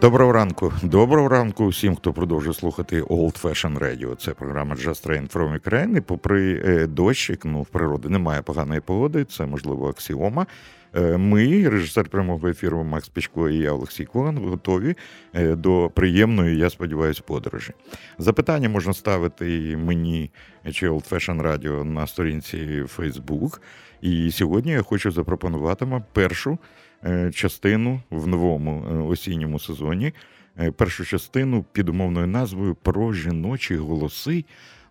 Доброго 0.00 0.32
ранку, 0.32 0.72
доброго 0.82 1.28
ранку 1.28 1.64
усім, 1.64 1.96
хто 1.96 2.12
продовжує 2.12 2.54
слухати 2.54 3.02
Old 3.02 3.42
Fashion 3.42 3.78
Radio. 3.78 4.16
Це 4.16 4.30
програма 4.30 4.74
Just 4.74 5.06
Train 5.06 5.32
from 5.32 5.60
Ukraine. 5.60 6.00
Попри 6.00 6.62
е, 6.64 6.86
дощик, 6.86 7.44
ну 7.44 7.62
в 7.62 7.66
природі 7.66 8.08
немає 8.08 8.42
поганої 8.42 8.80
погоди. 8.80 9.24
Це 9.24 9.46
можливо 9.46 9.88
аксіома. 9.88 10.46
Е, 10.94 11.16
ми, 11.16 11.68
режисер 11.68 12.08
прямого 12.08 12.48
ефіру 12.48 12.84
Макс 12.84 13.08
Пічко 13.08 13.48
і 13.48 13.58
я 13.58 13.72
Олексій 13.72 14.04
Коган, 14.04 14.38
готові 14.38 14.94
е, 15.34 15.54
до 15.54 15.90
приємної, 15.94 16.58
я 16.58 16.70
сподіваюся, 16.70 17.22
подорожі. 17.26 17.72
Запитання 18.18 18.68
можна 18.68 18.94
ставити 18.94 19.76
мені 19.76 20.30
чи 20.72 20.88
Old 20.88 21.12
Fashion 21.12 21.42
Radio 21.42 21.84
на 21.84 22.06
сторінці 22.06 22.84
Facebook. 22.96 23.58
І 24.00 24.30
сьогодні 24.30 24.72
я 24.72 24.82
хочу 24.82 25.10
запропонувати 25.10 25.84
вам 25.84 26.04
першу. 26.12 26.58
Е, 27.04 27.30
частину 27.32 28.00
в 28.10 28.26
новому 28.26 28.84
е, 28.90 28.94
осінньому 28.94 29.58
сезоні. 29.58 30.12
Е, 30.58 30.70
першу 30.70 31.04
частину 31.04 31.64
під 31.72 31.88
умовною 31.88 32.26
назвою 32.26 32.74
про 32.74 33.12
жіночі 33.12 33.76
голоси 33.76 34.44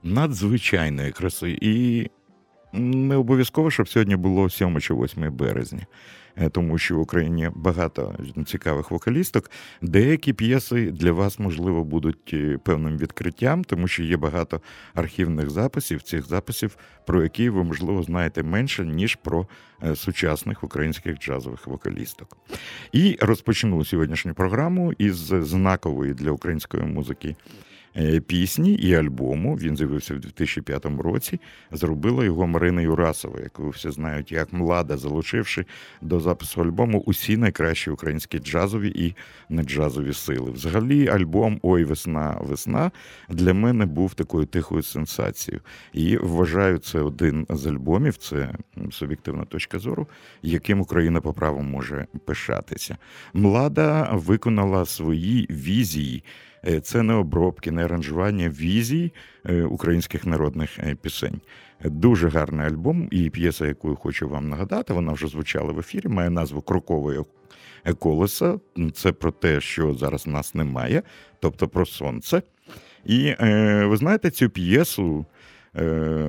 надзвичайної 0.04 1.12
краси. 1.12 1.58
І 1.62 2.08
не 2.74 3.16
обов'язково, 3.16 3.72
щоб 3.72 3.90
сьогодні 3.90 4.16
було 4.16 4.50
7 4.50 4.82
чи 4.82 4.94
8 4.94 5.36
березня. 5.36 5.86
Е, 6.42 6.50
тому 6.50 6.78
що 6.78 6.96
в 6.96 7.00
Україні 7.00 7.50
багато 7.56 8.16
цікавих 8.46 8.92
вокалісток. 8.92 9.52
Деякі 9.82 10.34
п'єси 10.34 10.92
для 10.92 11.12
вас, 11.12 11.40
можливо, 11.40 11.84
будуть 11.84 12.30
е, 12.34 12.60
певним 12.64 12.98
відкриттям, 12.98 13.64
тому 13.64 13.88
що 13.88 14.04
є 14.04 14.18
багато 14.18 14.62
архівних 14.94 15.50
записів, 15.50 16.02
цих 16.02 16.26
записів, 16.26 16.78
про 17.06 17.24
які 17.24 17.50
ви, 17.50 17.64
можливо, 17.64 18.04
знаєте 18.04 18.44
менше, 18.44 18.86
ніж 18.86 19.16
про 19.16 19.48
е, 19.84 19.96
сучасних 19.96 20.64
українських 20.64 21.20
джазових 21.20 21.68
вокалісток. 21.68 22.38
І 22.92 23.18
розпочну 23.22 23.86
сьогоднішню 23.86 24.34
програму 24.34 24.94
із 24.98 25.18
знакової 25.28 26.14
для 26.14 26.32
української 26.32 26.84
музики. 26.84 27.36
Е, 28.00 28.20
пісні 28.20 28.74
і 28.74 28.96
альбому. 28.96 29.56
Він 29.56 29.78
з'явився 29.78 30.16
в 30.16 30.20
2005 30.20 30.86
році. 30.86 31.40
Зробила 31.72 32.26
його 32.26 32.48
Марина 32.48 32.82
Юрасова, 32.82 33.40
яку 33.40 33.70
всі 33.70 33.92
знають, 33.92 34.32
як 34.32 34.54
млада, 34.54 34.98
залучивши 34.98 35.66
до 36.02 36.20
запису 36.20 36.62
альбому 36.62 37.00
усі 37.00 37.38
найкращі 37.38 37.90
українські 37.90 38.40
джазові 38.40 38.90
і 38.96 39.16
неджазові 39.50 40.14
сили. 40.14 40.52
Взагалі, 40.52 41.08
альбом 41.08 41.60
Ой, 41.62 41.84
весна, 41.84 42.38
весна 42.42 42.92
для 43.30 43.54
мене 43.54 43.86
був 43.86 44.14
такою 44.14 44.46
тихою 44.46 44.84
сенсацією. 44.84 45.62
І 45.94 46.18
вважаю, 46.18 46.78
це 46.78 47.00
один 47.00 47.46
з 47.50 47.68
альбомів, 47.68 48.18
це 48.18 48.54
суб'єктивна 48.92 49.46
точка 49.46 49.80
зору, 49.80 50.08
яким 50.42 50.82
Україна 50.82 51.22
по 51.22 51.34
праву 51.34 51.62
може 51.62 52.08
пишатися. 52.26 52.98
Млада 53.34 54.10
виконала 54.14 54.86
свої 54.86 55.48
візії. 55.50 56.24
Е, 56.66 56.80
це 56.80 57.04
не 57.04 57.14
обробки, 57.14 57.72
не 57.72 57.86
аранжування 57.86 58.50
візій 58.50 59.12
е, 59.46 59.64
українських 59.64 60.26
народних 60.26 60.80
е, 60.80 60.96
пісень. 61.02 61.42
Дуже 61.84 62.30
гарний 62.30 62.68
альбом, 62.68 63.08
і 63.12 63.30
п'єса, 63.30 63.68
яку 63.68 63.96
хочу 63.96 64.30
вам 64.30 64.50
нагадати, 64.50 64.94
вона 64.94 65.12
вже 65.14 65.28
звучала 65.28 65.72
в 65.74 65.80
ефірі, 65.80 66.08
має 66.08 66.30
назву 66.30 66.62
Крокове 66.62 67.24
колеса. 68.00 68.60
Це 68.94 69.12
про 69.12 69.32
те, 69.32 69.62
що 69.62 69.94
зараз 69.94 70.28
нас 70.28 70.56
немає, 70.56 71.04
тобто 71.40 71.68
про 71.68 71.86
сонце. 71.86 72.42
І 73.06 73.36
ви 73.84 73.98
знаєте, 73.98 74.30
цю 74.30 74.50
п'єсу 74.50 75.26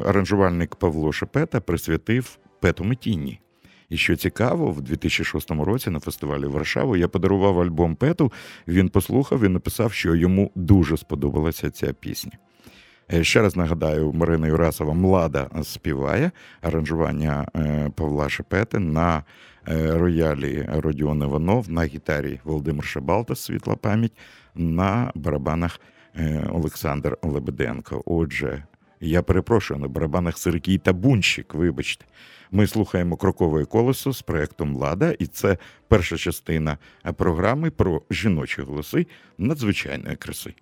аранжувальник 0.06 0.76
Павло 0.76 1.12
Шепета 1.12 1.60
присвятив 1.60 2.38
Пету 2.60 2.84
Метінні. 2.84 3.40
І 3.88 3.96
що 3.96 4.16
цікаво, 4.16 4.70
в 4.70 4.80
2006 4.82 5.50
році 5.50 5.90
на 5.90 6.00
фестивалі 6.00 6.46
Варшаву 6.46 6.96
я 6.96 7.08
подарував 7.08 7.60
альбом 7.60 7.96
Пету. 7.96 8.32
Він 8.68 8.88
послухав 8.88 9.44
і 9.44 9.48
написав, 9.48 9.92
що 9.92 10.14
йому 10.14 10.50
дуже 10.54 10.96
сподобалася 10.96 11.70
ця 11.70 11.92
пісня. 11.92 12.32
Е, 13.12 13.24
ще 13.24 13.42
раз 13.42 13.56
нагадаю, 13.56 14.12
Марина 14.12 14.46
Юрасова 14.46 14.94
Млада 14.94 15.50
співає 15.62 16.30
аранжування 16.60 17.46
е, 17.56 17.90
Павла 17.94 18.28
Шепети 18.28 18.78
на 18.78 19.22
е, 19.68 19.98
роялі 19.98 20.68
Родіон 20.72 21.22
Іванов, 21.22 21.70
на 21.70 21.84
гітарі 21.84 22.40
Володимир 22.44 22.84
Шабалта, 22.84 23.34
світла 23.34 23.76
пам'ять, 23.76 24.18
на 24.54 25.12
барабанах 25.14 25.80
Олександр 26.50 27.18
Лебеденко. 27.22 28.02
Отже, 28.06 28.64
я 29.00 29.22
перепрошую 29.22 29.80
на 29.80 29.88
барабанах 29.88 30.38
Сергій 30.38 30.78
Табунщик, 30.78 31.54
вибачте. 31.54 32.04
Ми 32.50 32.66
слухаємо 32.66 33.16
крокове 33.16 33.64
колесо 33.64 34.12
з 34.12 34.22
проектом 34.22 34.76
Лада, 34.76 35.10
і 35.18 35.26
це 35.26 35.58
перша 35.88 36.16
частина 36.16 36.78
програми 37.16 37.70
про 37.70 38.02
жіночі 38.10 38.62
голоси 38.62 39.06
надзвичайної 39.38 40.16
краси. 40.16 40.54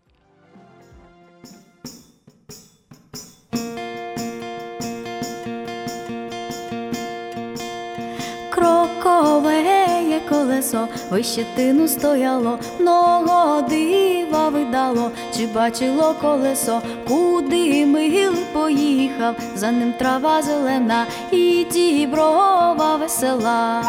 Колесо, 10.28 10.88
вище 11.10 11.46
тину 11.56 11.88
стояло, 11.88 12.58
много 12.80 13.68
дива 13.68 14.48
видало, 14.48 15.10
чи 15.36 15.46
бачило 15.46 16.14
колесо, 16.20 16.82
куди 17.08 17.86
мил 17.86 18.34
поїхав, 18.52 19.36
за 19.54 19.70
ним 19.70 19.92
трава 19.92 20.42
зелена 20.42 21.06
і 21.30 21.66
діброва 21.72 22.96
весела. 22.96 23.82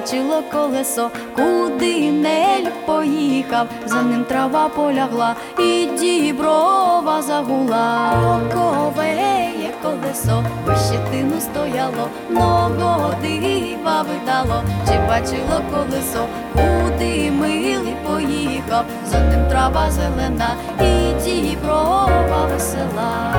Чи 0.00 0.18
бачило 0.18 0.42
колесо, 0.52 1.10
куди 1.36 2.12
нель 2.12 2.70
поїхав, 2.86 3.66
за 3.86 4.02
ним 4.02 4.24
трава 4.24 4.68
полягла, 4.68 5.34
і 5.58 5.88
діброва 5.98 7.22
загула, 7.22 8.12
Оковеє 8.22 9.74
колесо, 9.82 10.44
щетину 10.66 11.40
стояло, 11.40 12.08
много 12.30 13.14
дива 13.22 14.02
видало, 14.02 14.62
чи 14.86 14.98
бачило 15.08 15.60
колесо, 15.70 16.26
куди 16.52 17.30
милий 17.30 17.94
поїхав, 18.06 18.84
за 19.10 19.20
ним 19.20 19.48
трава 19.48 19.90
зелена, 19.90 20.50
і 20.80 21.24
діброва 21.24 22.48
весела. 22.52 23.34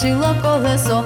Чи 0.00 0.14
бачило 0.14 0.34
колесо, 0.42 1.04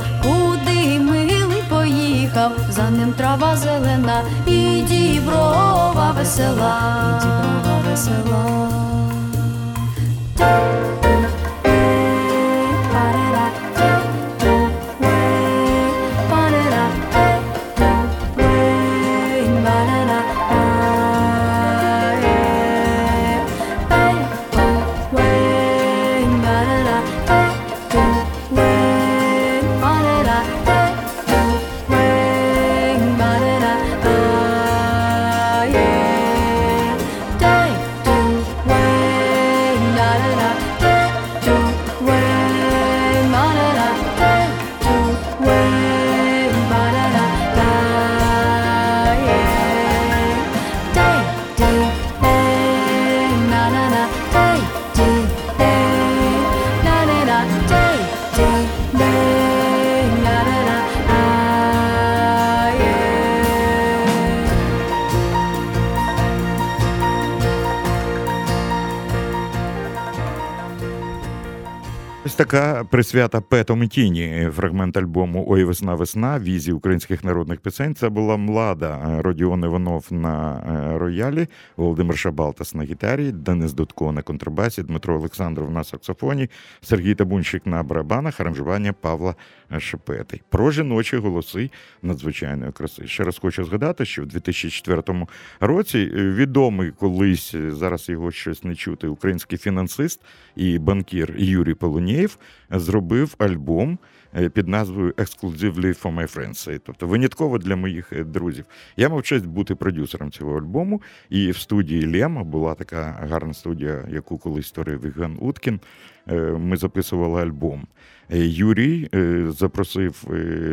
присвята 72.94 73.40
Пету 73.40 73.86
Тіні, 73.86 74.48
фрагмент 74.52 74.96
альбому 74.96 75.44
Ой 75.48 75.64
весна, 75.64 75.94
весна, 75.94 76.38
візі 76.38 76.72
українських 76.72 77.24
народних 77.24 77.60
пісень. 77.60 77.94
Це 77.94 78.08
була 78.08 78.36
млада 78.36 79.18
Родіон 79.22 79.64
Іванов 79.64 80.06
на 80.10 80.62
е, 80.94 80.98
роялі, 80.98 81.46
Володимир 81.76 82.18
Шабалтас 82.18 82.74
на 82.74 82.82
гітарі, 82.82 83.32
Денис 83.32 83.72
Дудко 83.72 84.12
на 84.12 84.22
контрабасі, 84.22 84.82
Дмитро 84.82 85.16
Олександров 85.16 85.70
на 85.70 85.84
саксофоні, 85.84 86.50
Сергій 86.80 87.14
Табунщик 87.14 87.66
на 87.66 87.82
барабанах, 87.82 88.40
аранжування 88.40 88.92
Павла 88.92 89.34
Шепети. 89.78 90.40
Про 90.48 90.70
жіночі 90.70 91.16
голоси 91.16 91.70
надзвичайної 92.02 92.72
краси. 92.72 93.06
Ще 93.06 93.24
раз 93.24 93.38
хочу 93.38 93.64
згадати, 93.64 94.04
що 94.04 94.22
в 94.22 94.26
2004 94.26 95.26
році 95.60 96.10
відомий 96.14 96.90
колись 96.90 97.54
зараз 97.68 98.08
його 98.08 98.30
щось 98.30 98.64
не 98.64 98.74
чути, 98.74 99.06
український 99.06 99.58
фінансист 99.58 100.20
і 100.56 100.78
банкір 100.78 101.34
Юрій 101.38 101.74
Полунєєв 101.74 102.38
зробив 102.84 103.34
альбом. 103.38 103.98
Е, 104.36 104.48
під 104.48 104.68
назвою 104.68 105.12
Exclusively 105.12 106.02
for 106.02 106.14
my 106.14 106.36
friends, 106.36 106.80
тобто 106.84 107.06
винятково 107.06 107.58
для 107.58 107.76
моїх 107.76 108.12
е, 108.12 108.24
друзів. 108.24 108.64
Я 108.96 109.08
мав 109.08 109.22
честь 109.22 109.46
бути 109.46 109.74
продюсером 109.74 110.30
цього 110.30 110.58
альбому, 110.58 111.02
і 111.30 111.50
в 111.50 111.56
студії 111.56 112.20
Лема 112.20 112.44
була 112.44 112.74
така 112.74 113.26
гарна 113.30 113.54
студія, 113.54 114.04
яку 114.10 114.38
колись 114.38 114.66
створив 114.66 115.04
Євген 115.04 115.36
Уткін. 115.40 115.80
Е, 116.28 116.34
ми 116.40 116.76
записували 116.76 117.42
альбом. 117.42 117.86
Юрій 118.30 119.08
запросив 119.48 120.24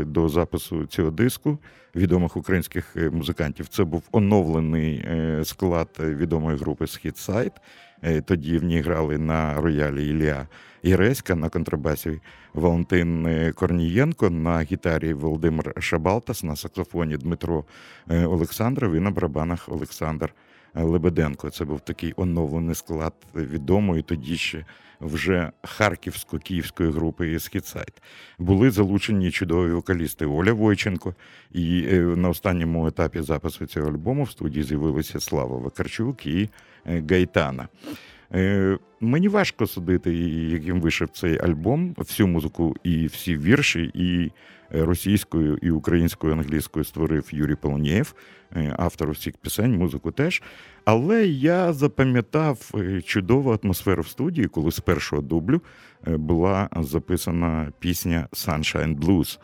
до 0.07 0.29
запису 0.29 0.85
цього 0.85 1.11
диску 1.11 1.57
відомих 1.95 2.37
українських 2.37 2.95
музикантів. 3.11 3.67
Це 3.67 3.83
був 3.83 4.03
оновлений 4.11 5.05
склад 5.43 5.87
відомої 5.99 6.57
групи 6.57 6.87
Східсайд. 6.87 7.51
Тоді 8.25 8.57
в 8.57 8.63
ній 8.63 8.81
грали 8.81 9.17
на 9.17 9.61
роялі 9.61 10.07
Ілля 10.07 10.47
Іреська 10.83 11.35
на 11.35 11.49
контрабасі 11.49 12.21
Валентин 12.53 13.25
е, 13.25 13.51
Корнієнко, 13.51 14.29
на 14.29 14.61
гітарі 14.61 15.13
Володимир 15.13 15.73
Шабалтас, 15.79 16.43
на 16.43 16.55
саксофоні 16.55 17.17
Дмитро 17.17 17.63
е, 18.09 18.25
Олександров 18.25 18.93
і 18.93 18.99
на 18.99 19.11
барабанах 19.11 19.69
Олександр 19.69 20.25
е, 20.25 20.50
Лебеденко. 20.73 21.49
Це 21.49 21.65
був 21.65 21.79
такий 21.79 22.13
оновлений 22.17 22.75
склад 22.75 23.13
відомої 23.35 24.01
тоді 24.01 24.37
ще 24.37 24.65
вже 25.01 25.51
харківсько-київської 25.63 26.91
групи 26.91 27.39
«Східсайд». 27.39 28.01
Були 28.39 28.71
залучені 28.71 29.31
чудові 29.31 29.71
вокалісти 29.71 30.25
Оля 30.25 30.53
Войченко. 30.53 31.15
І 31.51 31.81
на 31.93 32.29
останньому 32.29 32.87
етапі 32.87 33.21
запису 33.21 33.65
цього 33.65 33.89
альбому 33.89 34.23
в 34.23 34.31
студії 34.31 34.63
з'явилися 34.63 35.19
Слава 35.19 35.57
Вакарчук 35.57 36.25
і 36.25 36.49
Гайтана. 36.85 37.67
Е, 38.33 38.77
мені 38.99 39.27
важко 39.27 39.67
судити, 39.67 40.13
яким 40.51 40.81
вийшов 40.81 41.09
цей 41.09 41.39
альбом, 41.39 41.95
всю 41.97 42.27
музику 42.27 42.75
і 42.83 43.05
всі 43.05 43.37
вірші, 43.37 43.91
і 43.93 44.31
російською, 44.73 45.57
і 45.61 45.71
українською, 45.71 46.33
англійською 46.33 46.85
створив 46.85 47.29
Юрій 47.31 47.55
Полонєєв, 47.55 48.15
е, 48.55 48.75
автор 48.77 49.09
усіх 49.09 49.37
пісень, 49.37 49.77
музику 49.77 50.11
теж. 50.11 50.41
Але 50.85 51.27
я 51.27 51.73
запам'ятав 51.73 52.71
е, 52.75 53.01
чудову 53.01 53.59
атмосферу 53.63 54.01
в 54.01 54.07
студії, 54.07 54.47
коли 54.47 54.71
з 54.71 54.79
першого 54.79 55.21
дублю 55.21 55.61
була 56.07 56.69
записана 56.75 57.71
пісня 57.79 58.27
Sunshine 58.31 58.99
Blues 58.99 59.39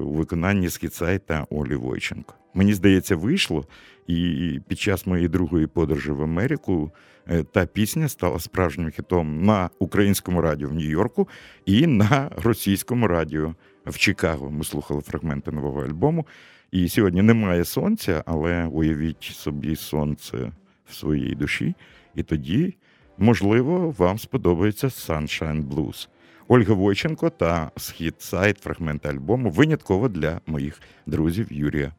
у 0.00 0.12
виконанні 0.12 0.70
Скіцай 0.70 1.18
та 1.18 1.46
Олі 1.50 1.74
Войченко. 1.74 2.34
Мені 2.54 2.74
здається, 2.74 3.16
вийшло, 3.16 3.66
і 4.06 4.60
під 4.68 4.78
час 4.78 5.06
моєї 5.06 5.28
другої 5.28 5.66
подорожі 5.66 6.10
в 6.10 6.22
Америку 6.22 6.90
е, 7.28 7.42
та 7.42 7.66
пісня 7.66 8.08
стала 8.08 8.38
справжнім 8.38 8.90
хітом 8.90 9.44
на 9.44 9.70
українському 9.78 10.40
радіо 10.40 10.68
в 10.68 10.74
Нью-Йорку 10.74 11.28
і 11.66 11.86
на 11.86 12.30
російському 12.36 13.06
радіо 13.06 13.54
в 13.90 13.98
Чикаго. 13.98 14.50
Ми 14.50 14.64
слухали 14.64 15.00
фрагменти 15.00 15.50
нового 15.50 15.84
альбому. 15.84 16.26
І 16.70 16.88
сьогодні 16.88 17.22
немає 17.22 17.64
сонця, 17.64 18.22
але 18.26 18.64
уявіть 18.64 19.22
собі 19.22 19.76
сонце 19.76 20.52
в 20.86 20.94
своїй 20.94 21.34
душі. 21.34 21.74
І 22.14 22.22
тоді, 22.22 22.74
можливо, 23.18 23.94
вам 23.98 24.18
сподобається 24.18 24.86
Sunshine 24.86 25.68
Blues. 25.68 26.08
Ольга 26.48 26.74
Войченко 26.74 27.30
та 27.30 27.70
схід 27.76 28.14
сайт 28.18 28.58
фрагменти 28.58 29.08
альбому 29.08 29.50
винятково 29.50 30.08
для 30.08 30.40
моїх 30.46 30.80
друзів 31.06 31.46
Юрія 31.50 31.92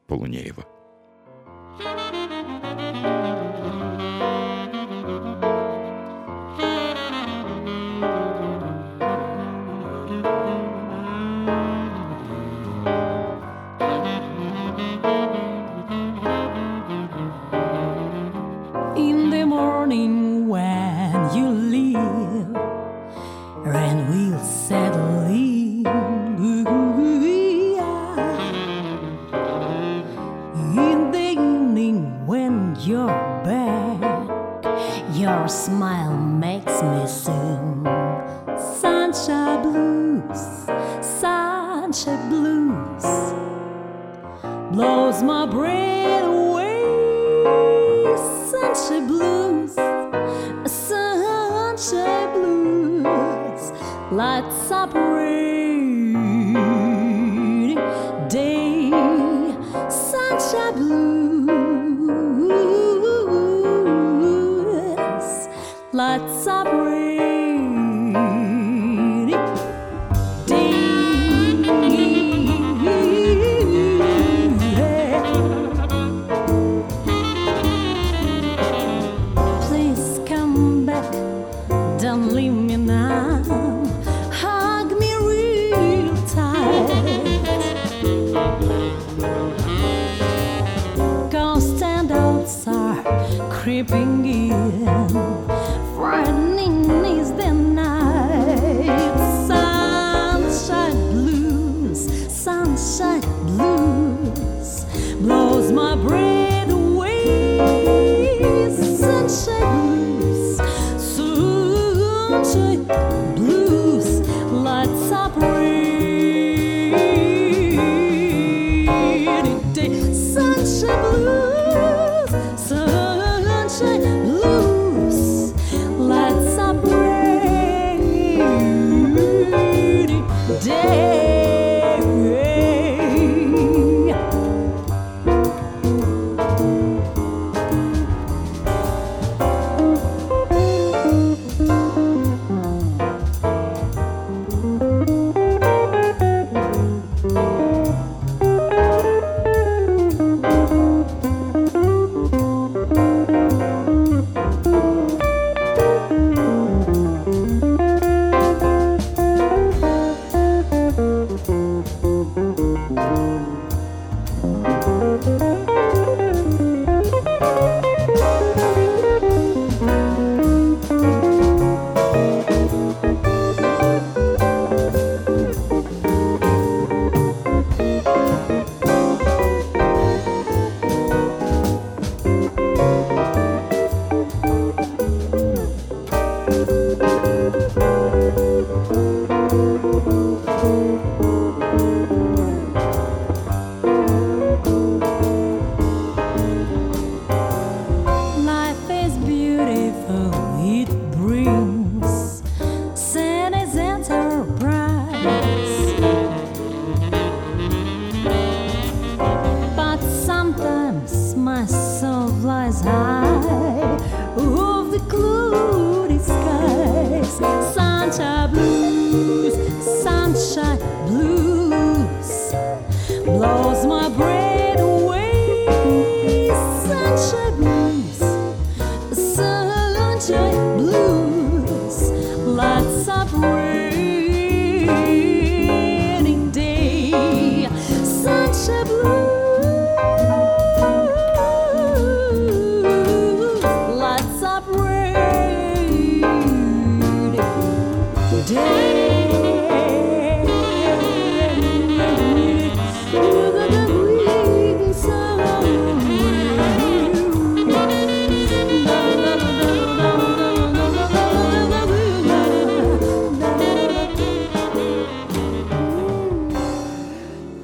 blues, 39.62 40.42
sunshine 41.02 42.30
blues 42.30 43.06
blows 44.72 45.22
my 45.24 45.46
brain 45.46 46.24
away. 46.24 46.82
Sunshine 48.50 49.08
blues, 49.08 49.74
sunshine 50.66 52.34
blues 52.34 53.72
lights 54.12 54.72
up 54.72 54.91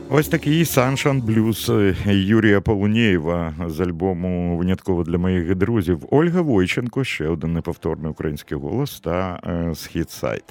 Ось 0.09 0.27
такий 0.27 0.63
Sunshine 0.63 1.21
Blues 1.21 2.11
Юрія 2.11 2.61
Полунєєва 2.61 3.53
з 3.67 3.79
альбому 3.79 4.57
Винятково 4.57 5.03
для 5.03 5.17
моїх 5.17 5.55
друзів. 5.55 6.05
Ольга 6.11 6.41
Войченко, 6.41 7.03
ще 7.03 7.27
один 7.27 7.53
неповторний 7.53 8.11
український 8.11 8.57
голос 8.57 8.99
та 8.99 9.39
е, 9.43 9.75
схід 9.75 10.09
сайт. 10.09 10.43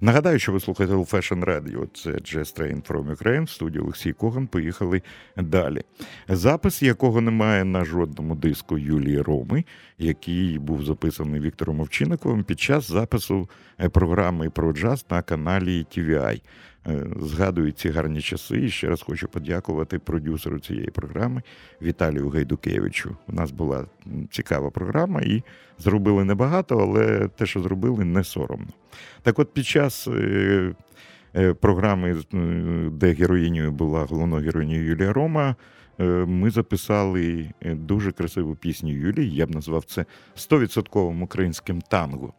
Нагадаю, 0.00 0.38
що 0.38 0.52
ви 0.52 0.60
слухаєте 0.60 0.94
Old 0.94 1.10
Fashion 1.10 1.44
Radio. 1.44 1.86
Це 1.94 2.10
Jazz 2.10 2.60
Train 2.60 2.86
from 2.88 3.16
Ukraine, 3.16 3.44
в 3.44 3.50
студії 3.50 3.82
Олексій 3.82 4.12
Коган. 4.12 4.46
Поїхали 4.46 5.02
далі. 5.36 5.82
Запис, 6.28 6.82
якого 6.82 7.20
немає 7.20 7.64
на 7.64 7.84
жодному 7.84 8.34
диску 8.34 8.78
Юлії 8.78 9.20
Роми, 9.20 9.64
який 9.98 10.58
був 10.58 10.84
записаний 10.84 11.40
Віктором 11.40 11.80
Овчинниковим 11.80 12.44
під 12.44 12.60
час 12.60 12.88
запису 12.88 13.48
е, 13.80 13.88
програми 13.88 14.50
про 14.50 14.72
джаз 14.72 15.06
на 15.10 15.22
каналі 15.22 15.86
TVI. 15.96 16.40
Е, 16.86 17.06
Згадую 17.20 17.72
ці 17.72 17.88
гарні 17.88 18.20
часи. 18.20 18.60
І 18.60 18.70
ще 18.70 18.88
раз 18.88 19.02
хочу 19.02 19.28
подякувати 19.28 19.98
продюсеру 19.98 20.58
цієї 20.58 20.86
програми 20.86 21.42
Віталію 21.82 22.28
Гайдукевичу. 22.28 23.16
У 23.28 23.32
нас 23.32 23.50
була 23.50 23.86
цікава 24.30 24.70
програма, 24.70 25.20
і 25.20 25.42
зробили 25.78 26.24
небагато, 26.24 26.78
але 26.78 27.28
те, 27.28 27.46
що 27.46 27.60
зробили, 27.60 28.04
не 28.04 28.24
соромно. 28.24 28.68
Так 29.22 29.38
от 29.38 29.52
під 29.52 29.66
час 29.66 30.08
е, 30.08 30.74
е, 31.36 31.54
програми, 31.54 32.16
де 32.92 33.12
героїнею 33.12 33.72
була 33.72 34.04
головною 34.04 34.44
героїнею 34.44 34.84
Юлія 34.84 35.12
Рома, 35.12 35.56
ми 36.26 36.50
записали 36.50 37.50
дуже 37.64 38.12
красиву 38.12 38.54
пісню 38.54 38.92
Юлії. 38.92 39.34
Я 39.34 39.46
б 39.46 39.50
назвав 39.50 39.84
це 39.84 40.04
100% 40.36 41.22
українським 41.22 41.80
танго. 41.80 42.32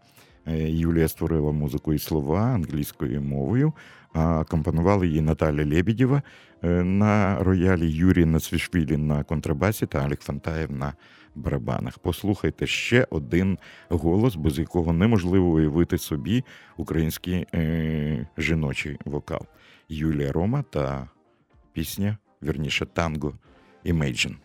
Юлія 0.56 1.08
створила 1.08 1.52
музику 1.52 1.94
і 1.94 2.00
слова 2.00 2.42
англійською 2.42 3.22
мовою, 3.22 3.74
а 4.14 4.44
компонували 4.44 5.08
її 5.08 5.22
Наталя 5.22 5.66
Лебедєва 5.66 6.22
е, 6.64 6.84
на 6.84 7.44
роялі 7.44 7.92
Юрій 7.92 8.26
Нацвішвілі 8.26 8.98
на 8.98 9.24
контрабасі 9.24 9.86
та 9.86 10.00
Алік 10.00 10.22
Фантаєв 10.22 10.72
на 10.72 10.94
барабанах. 11.36 12.00
Послухайте 12.00 12.68
ще 12.68 13.08
один 13.10 13.58
голос, 13.90 14.36
без 14.36 14.60
якого 14.60 14.94
неможливо 14.94 15.48
уявити 15.50 15.98
собі 15.98 16.44
український 16.78 17.48
е, 17.54 18.28
жіночий 18.38 18.98
вокал. 19.06 19.42
Юлія 19.90 20.32
Рома 20.32 20.64
та 20.70 21.10
пісня, 21.74 22.18
вірніше, 22.44 22.86
танго 22.86 23.34
Imagine. 23.86 23.94
Imagine 24.26 24.43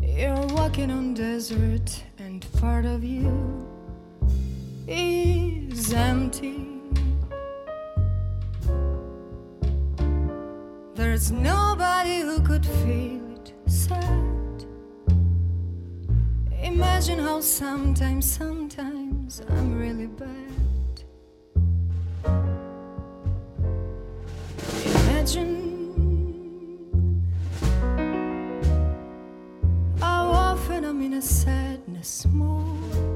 You're 0.00 0.46
walking 0.54 0.90
on 0.90 1.12
desert 1.12 2.02
and 2.18 2.46
part 2.60 2.86
of 2.86 3.04
you 3.04 3.66
is 4.86 5.92
empty. 5.92 6.66
There's 10.94 11.30
nobody 11.30 12.20
who 12.20 12.40
could 12.40 12.64
feel 12.64 13.20
it 13.34 13.52
sad. 13.66 14.64
Imagine 16.62 17.18
how 17.18 17.40
sometimes, 17.40 18.30
sometimes 18.30 19.42
I'm 19.50 19.78
really 19.78 20.06
bad. 20.06 20.67
Imagine 25.36 27.22
how 30.00 30.30
often 30.30 30.84
I'm 30.86 31.02
in 31.02 31.12
a 31.12 31.20
sadness 31.20 32.24
mood. 32.24 33.07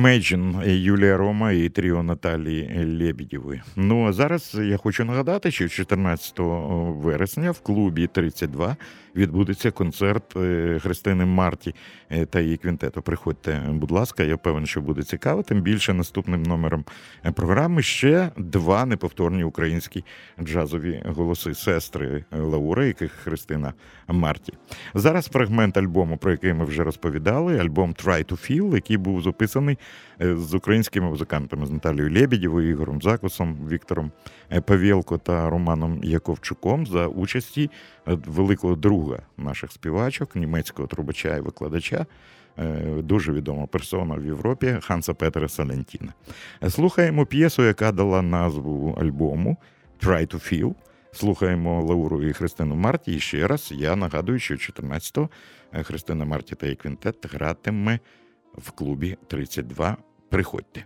Imagine 0.00 0.68
Юлія 0.68 1.16
Рома 1.16 1.52
і 1.52 1.68
тріо 1.68 2.02
Наталії 2.02 2.84
Лєбідєвої. 3.00 3.62
Ну 3.76 4.08
а 4.08 4.12
зараз 4.12 4.58
я 4.60 4.76
хочу 4.76 5.04
нагадати, 5.04 5.50
що 5.50 5.68
14 5.68 6.34
вересня 6.38 7.50
в 7.50 7.60
клубі 7.60 8.06
32 8.06 8.76
відбудеться 9.16 9.70
концерт 9.70 10.36
е, 10.36 10.78
Христини 10.82 11.24
Марті 11.24 11.74
е, 12.10 12.26
та 12.26 12.40
її 12.40 12.56
квінтету. 12.56 13.02
Приходьте, 13.02 13.62
будь 13.68 13.90
ласка, 13.90 14.22
я 14.22 14.36
певен, 14.36 14.66
що 14.66 14.80
буде 14.80 15.02
цікаво. 15.02 15.42
Тим 15.42 15.60
більше 15.60 15.94
наступним 15.94 16.42
номером 16.42 16.84
е, 17.24 17.32
програми 17.32 17.82
ще 17.82 18.30
два 18.36 18.84
неповторні 18.84 19.44
українські 19.44 20.04
джазові 20.42 21.02
голоси 21.06 21.54
сестри 21.54 22.24
Лаури, 22.32 22.86
яких 22.86 23.12
Христина 23.12 23.72
Марті. 24.08 24.52
Зараз 24.94 25.26
фрагмент 25.26 25.76
альбому, 25.76 26.16
про 26.16 26.30
який 26.30 26.54
ми 26.54 26.64
вже 26.64 26.84
розповідали, 26.84 27.58
альбом 27.58 27.92
Try 27.92 28.32
to 28.32 28.32
Feel, 28.32 28.74
який 28.74 28.96
був 28.96 29.22
записаний 29.22 29.74
е, 29.74 29.78
з 30.20 30.54
українськими 30.54 31.08
музикантами 31.08 31.66
з 31.66 31.70
Наталією 31.70 32.14
Лєбідєвою, 32.14 32.70
Ігорем 32.70 33.02
Закусом, 33.02 33.68
Віктором 33.68 34.10
е, 34.52 34.60
Павєлко 34.60 35.18
та 35.18 35.50
Романом 35.50 36.04
Яковчуком 36.04 36.86
за 36.86 37.06
участі 37.06 37.70
е, 38.08 38.18
великого 38.26 38.74
друга 38.76 39.18
наших 39.38 39.72
співачок, 39.72 40.36
німецького 40.36 40.88
трубача 40.88 41.36
і 41.36 41.40
викладача. 41.40 42.06
е, 42.58 42.82
Дуже 43.02 43.32
відома 43.32 43.66
персона 43.66 44.14
в 44.14 44.24
Європі 44.24 44.76
Ханса 44.82 45.14
Петера 45.14 45.48
Салентіна. 45.48 46.12
Е, 46.62 46.70
Слухаємо 46.70 47.26
п'єсу, 47.26 47.62
яка 47.62 47.92
дала 47.92 48.22
назву 48.22 48.98
альбому 49.00 49.56
Try 50.02 50.34
to 50.34 50.34
Feel. 50.34 50.74
Слухаємо 51.12 51.82
Лауру 51.84 52.22
і 52.22 52.32
Христину 52.32 52.74
Марті. 52.76 53.14
І 53.14 53.20
ще 53.20 53.46
раз 53.46 53.72
я 53.76 53.96
нагадую, 53.96 54.38
що 54.38 54.54
14-го 54.54 55.28
Христина 55.82 56.24
Марті 56.24 56.54
та 56.54 56.66
її 56.66 56.76
квінтет 56.76 57.26
гратиме 57.34 57.98
в 58.54 58.70
клубі 58.70 59.18
32. 59.26 59.96
Приходьте. 60.28 60.84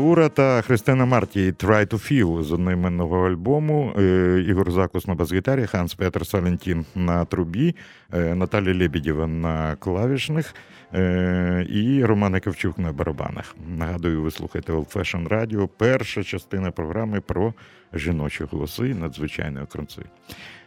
Лаура 0.00 0.28
та 0.28 0.62
Христина 0.62 1.04
Марті 1.04 1.52
«Try 1.52 1.86
to 1.86 1.92
Feel» 1.94 2.42
з 2.42 2.52
одноіменного 2.52 3.26
альбому. 3.26 3.92
Е, 3.98 4.44
Ігор 4.48 4.72
Закус 4.72 5.06
на 5.06 5.14
бас-гітарі, 5.14 5.66
Ханс 5.66 5.94
Петер 5.94 6.26
Салентін 6.26 6.86
на 6.94 7.24
трубі, 7.24 7.76
е, 8.12 8.34
Наталя 8.34 8.74
Лебедєва 8.74 9.26
на 9.26 9.76
клавішних 9.76 10.54
е, 10.94 11.66
і 11.70 12.04
Роман 12.04 12.34
Яковчук 12.34 12.78
на 12.78 12.92
барабанах. 12.92 13.56
Нагадую, 13.68 14.22
ви 14.22 14.30
слухаєте 14.30 14.72
Old 14.72 14.96
Fashion 14.96 15.28
Radio, 15.28 15.68
перша 15.78 16.24
частина 16.24 16.70
програми 16.70 17.20
про 17.20 17.54
жіночі 17.94 18.44
голоси 18.50 18.94
надзвичайної 18.94 19.66
краси. 19.66 20.02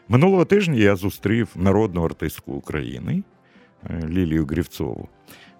Минулого 0.07 0.45
тижня 0.45 0.75
я 0.75 0.95
зустрів 0.95 1.49
народну 1.55 2.05
артистку 2.05 2.53
України 2.53 3.23
Лілію 4.09 4.45
Грівцову. 4.45 5.09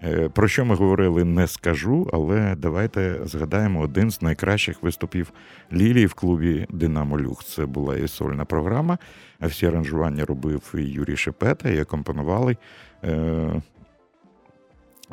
Е, 0.03 0.29
Про 0.29 0.47
що 0.47 0.65
ми 0.65 0.75
говорили, 0.75 1.23
не 1.23 1.47
скажу, 1.47 2.09
але 2.13 2.55
давайте 2.55 3.19
згадаємо 3.23 3.79
один 3.79 4.11
з 4.11 4.21
найкращих 4.21 4.83
виступів 4.83 5.33
Лілії 5.73 6.05
в 6.05 6.13
клубі 6.13 6.67
Динамо 6.69 7.19
Люх. 7.19 7.43
Це 7.43 7.65
була 7.65 7.97
і 7.97 8.07
сольна 8.07 8.45
програма. 8.45 8.97
а 9.39 9.47
Всі 9.47 9.65
аранжування 9.65 10.25
робив 10.25 10.71
Юрій 10.73 11.17
Шепета, 11.17 11.69
і 11.69 11.79
акомпонували 11.79 12.57
е, 13.03 13.61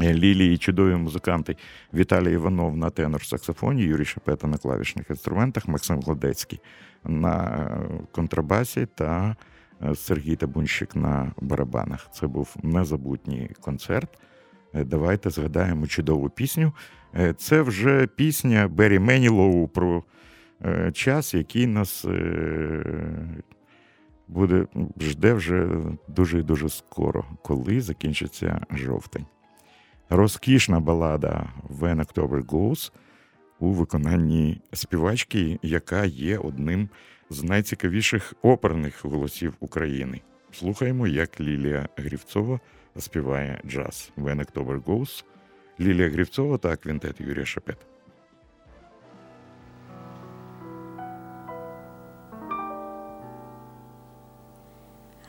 Лілії 0.00 0.58
чудові 0.58 0.94
музиканти 0.94 1.56
Віталій 1.94 2.32
Іванов 2.32 2.76
на 2.76 2.90
тенор-саксофоні, 2.90 3.82
Юрій 3.82 4.04
Шепета 4.04 4.46
на 4.46 4.58
клавішних 4.58 5.10
інструментах, 5.10 5.68
Максим 5.68 6.00
Гладецький 6.00 6.60
на 7.04 7.44
е, 7.44 7.88
контрабасі 8.12 8.86
та 8.94 9.36
Сергій 9.94 10.36
Табунщик 10.36 10.96
на 10.96 11.32
барабанах. 11.40 12.08
Це 12.12 12.26
був 12.26 12.56
незабутній 12.62 13.50
концерт. 13.60 14.18
Е, 14.74 14.84
Давайте 14.84 15.30
згадаємо 15.30 15.86
чудову 15.86 16.30
пісню. 16.30 16.72
Е, 17.14 17.32
Це 17.32 17.62
вже 17.62 18.06
пісня 18.06 18.68
Беррі 18.68 18.98
Менілоу 18.98 19.68
про 19.68 20.04
е, 20.64 20.92
час, 20.92 21.34
який 21.34 21.66
нас 21.66 22.06
буде 24.28 24.66
жде 25.00 25.34
вже 25.34 25.68
дуже 26.08 26.38
і 26.38 26.42
дуже 26.42 26.68
скоро, 26.68 27.24
коли 27.42 27.80
закінчиться 27.80 28.66
жовтень. 28.70 29.26
Розкішна 30.10 30.80
балада 30.80 31.52
When 31.80 31.96
October 31.96 32.44
Goes 32.44 32.92
у 33.58 33.72
виконанні 33.72 34.60
співачки, 34.72 35.58
яка 35.62 36.04
є 36.04 36.38
одним 36.38 36.88
з 37.30 37.42
найцікавіших 37.42 38.34
оперних 38.42 39.04
голосів 39.04 39.54
України. 39.60 40.20
Слухаємо, 40.52 41.06
як 41.06 41.40
Лілія 41.40 41.88
Грівцова 41.96 42.60
співає 42.98 43.60
джаз 43.66 44.10
«When 44.16 44.36
October 44.36 44.82
Goes», 44.82 45.24
Лілія 45.80 46.10
Грівцова 46.10 46.58
та 46.58 46.76
квінтет 46.76 47.20
Юрія 47.20 47.46
Шепет. 47.46 47.76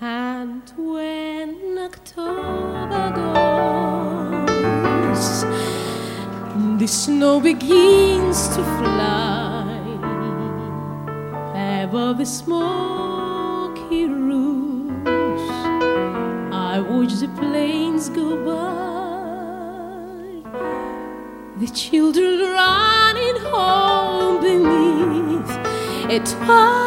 And 0.04 0.64
when 0.78 1.78
October 1.90 3.04
goes, 3.22 5.26
the 6.82 6.88
snow 6.88 7.40
begins 7.40 8.48
to 8.56 8.62
fly 8.78 9.70
above 11.84 12.18
the 12.18 12.26
smoke. 12.26 13.11
The 21.62 21.68
children 21.68 22.40
running 22.40 23.36
home 23.54 24.42
beneath. 24.42 25.52
A 26.10 26.20
twilight 26.26 26.81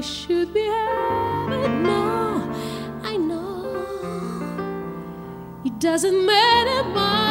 I 0.00 0.02
should 0.02 0.54
be 0.54 0.64
happy 0.64 1.68
now. 1.68 2.50
I 3.02 3.18
know 3.18 3.66
it 5.62 5.78
doesn't 5.78 6.24
matter 6.24 6.84
much 6.84 7.29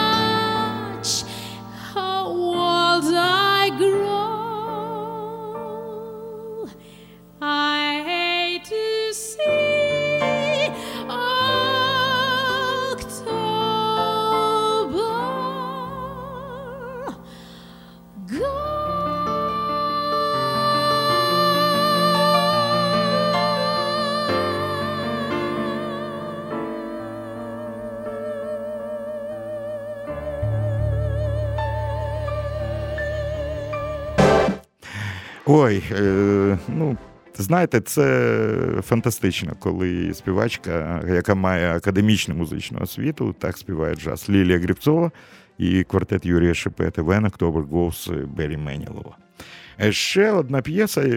Ой, 35.51 35.83
е, 35.91 36.57
ну. 36.67 36.97
Знаєте, 37.38 37.81
це 37.81 38.01
фантастично, 38.81 39.53
коли 39.59 40.13
співачка, 40.13 41.03
яка 41.07 41.35
має 41.35 41.75
академічну 41.75 42.35
музичну 42.35 42.79
освіту, 42.81 43.35
так 43.39 43.57
співає 43.57 43.95
джаз 43.95 44.29
Лілія 44.29 44.59
Грибцова 44.59 45.12
і 45.57 45.83
квартет 45.83 46.25
Юрія 46.25 46.53
Шепети 46.53 47.01
«When 47.01 47.31
October 47.31 47.69
Goes» 47.69 48.27
Бері 48.27 48.57
Менілова. 48.57 49.17
Е, 49.81 49.91
Ще 49.91 50.31
одна 50.31 50.62
п'єса, 50.62 51.01
е, 51.01 51.13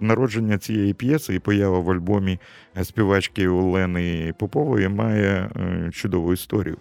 народження 0.00 0.58
цієї 0.58 0.94
п'єси 0.94 1.34
і 1.34 1.38
поява 1.38 1.78
в 1.78 1.90
альбомі 1.90 2.38
співачки 2.82 3.48
Олени 3.48 4.34
Попової 4.38 4.88
має 4.88 5.50
е, 5.56 5.90
чудову 5.92 6.32
історію. 6.32 6.76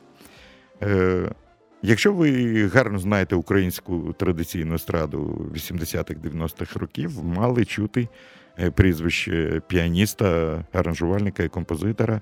Якщо 1.86 2.14
ви 2.14 2.68
гарно 2.68 3.00
знаєте 3.00 3.36
українську 3.36 4.14
традиційну 4.14 4.76
естраду 4.76 5.50
80-х 5.56 6.14
90-х 6.14 6.80
років, 6.80 7.24
мали 7.24 7.66
чути 7.66 8.08
е, 8.60 8.72
прізвище 8.72 9.62
піаніста, 9.68 10.64
аранжувальника 10.74 11.44
і 11.44 11.50
композитора 11.50 12.22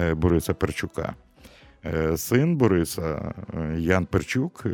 е, 0.00 0.14
Бориса 0.14 0.54
Перчука. 0.54 1.14
Е, 1.84 2.16
Син 2.16 2.56
Бориса 2.56 3.34
Ян 3.76 4.06
Перчук 4.06 4.66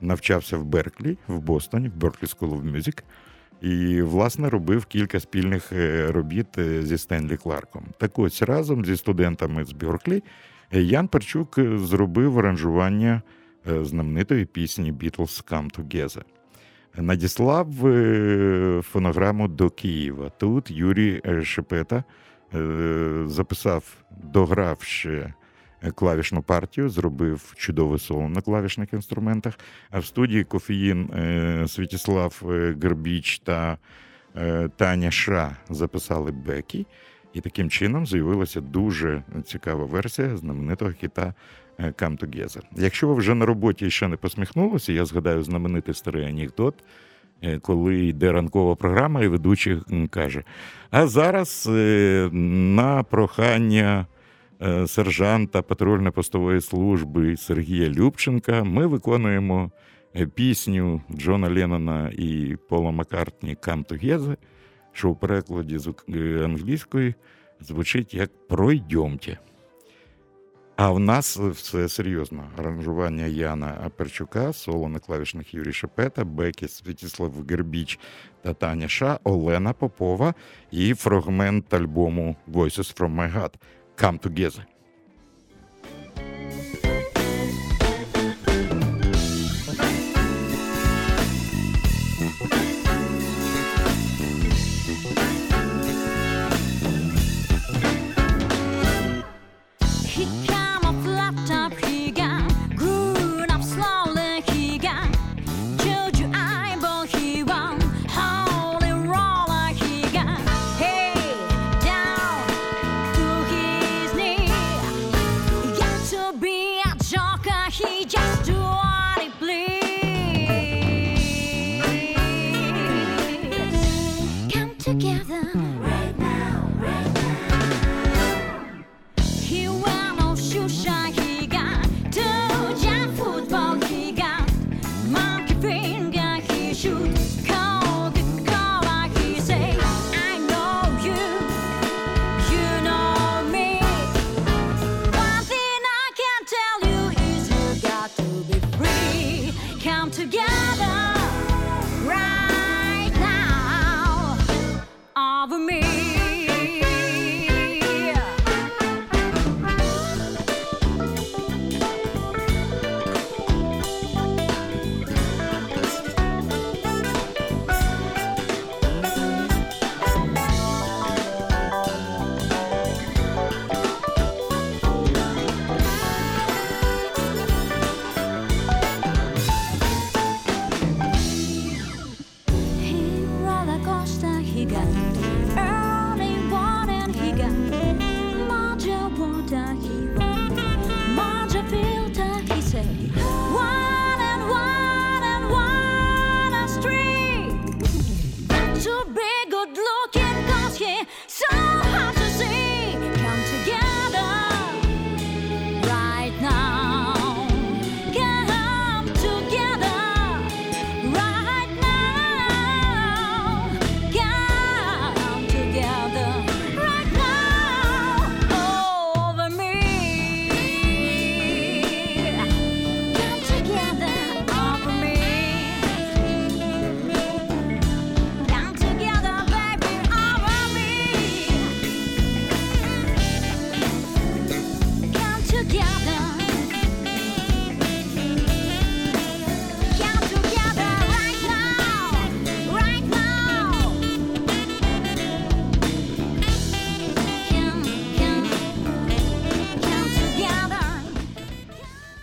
навчався 0.00 0.56
в 0.56 0.64
Берклі, 0.64 1.18
в 1.28 1.40
Бостоні, 1.40 1.88
в 1.88 2.04
Berkeley 2.04 2.36
School 2.38 2.62
of 2.62 2.72
Music. 2.76 3.02
І, 3.60 4.02
власне, 4.02 4.50
робив 4.50 4.86
кілька 4.86 5.20
спільних 5.20 5.72
робіт 6.08 6.46
зі 6.80 6.98
Стенлі 6.98 7.36
Кларком. 7.36 7.86
Так 7.98 8.18
ось 8.18 8.42
разом 8.42 8.84
зі 8.84 8.96
студентами 8.96 9.64
з 9.64 9.72
Бьорклі 9.72 10.16
е, 10.16 10.22
Ян 10.80 11.08
Парчук 11.08 11.58
е, 11.58 11.78
зробив 11.78 12.38
аранжування 12.38 13.22
е, 13.70 13.84
знаменитої 13.84 14.44
пісні 14.44 14.92
Beatles 14.92 15.50
Come 15.50 15.78
Together. 15.78 16.22
Надіслав 16.96 17.86
е, 17.86 18.82
фонограму 18.82 19.48
до 19.48 19.70
Києва. 19.70 20.30
Тут 20.38 20.70
Юрій 20.70 21.22
Шепета 21.44 22.04
записав, 23.26 23.96
дограв 24.22 24.82
ще 24.82 25.34
клавішну 25.94 26.42
партію, 26.42 26.88
зробив 26.88 27.54
чудове 27.56 27.98
соло 27.98 28.28
на 28.28 28.40
клавішних 28.40 28.92
інструментах. 28.92 29.58
А 29.90 29.98
в 29.98 30.04
студії 30.04 30.44
кофеїн 30.44 31.08
Святіслав 31.68 32.42
Гербіч 32.82 33.38
та 33.38 33.78
Таня 34.76 35.10
Ша 35.10 35.56
записали 35.70 36.32
Бекі. 36.32 36.86
І 37.34 37.40
таким 37.40 37.70
чином 37.70 38.06
з'явилася 38.06 38.60
дуже 38.60 39.22
цікава 39.44 39.84
версія 39.84 40.36
знаменитого 40.36 40.92
хіта 40.92 41.34
е, 41.78 41.86
Come 41.86 42.18
Together. 42.18 42.60
Якщо 42.76 43.08
ви 43.08 43.14
вже 43.14 43.34
на 43.34 43.46
роботі 43.46 43.90
ще 43.90 44.08
не 44.08 44.16
посміхнулися, 44.16 44.92
я 44.92 45.04
згадаю 45.04 45.42
знаменитий 45.42 45.94
старий 45.94 46.26
анекдот, 46.26 46.74
е, 47.42 47.58
коли 47.58 48.06
йде 48.06 48.32
ранкова 48.32 48.74
програма, 48.74 49.22
і 49.22 49.28
ведучий 49.28 49.78
каже: 50.10 50.42
А 50.90 51.06
зараз 51.06 51.68
е, 51.72 52.28
на 52.32 53.02
прохання 53.02 54.06
сержанта 54.86 55.60
патрульно-постової 55.60 56.60
служби 56.60 57.36
Сергія 57.36 57.88
Любченка 57.88 58.64
ми 58.64 58.86
виконуємо 58.86 59.70
пісню 60.34 61.00
Джона 61.12 61.50
Леннона 61.50 62.10
і 62.18 62.56
Пола 62.68 62.90
Маккартні 62.90 63.56
«Come 63.56 63.84
Together», 63.84 64.36
що 64.92 65.10
у 65.10 65.14
перекладі 65.14 65.78
з 65.78 65.94
е, 66.08 66.44
англійської 66.44 67.14
звучить 67.60 68.14
як 68.14 68.30
«Пройдемте». 68.48 69.38
А 70.76 70.90
в 70.90 71.00
нас 71.00 71.36
все 71.36 71.88
серйозно. 71.88 72.50
Аранжування 72.58 73.26
Яна 73.26 73.78
Аперчука, 73.84 74.52
соло 74.52 74.88
на 74.88 74.98
клавішних 74.98 75.54
Юрій 75.54 75.72
Шепета, 75.72 76.24
Бекі 76.24 76.68
Святіслав 76.68 77.32
Гербіч 77.50 77.98
та 78.42 78.54
Таня 78.54 78.88
Ша, 78.88 79.18
Олена 79.24 79.72
Попова 79.72 80.34
і 80.70 80.94
фрагмент 80.94 81.74
альбому 81.74 82.36
Voices 82.52 82.98
from 82.98 83.16
My 83.16 83.38
Heart 83.38 83.54
Come 83.96 84.18
Together. 84.18 84.71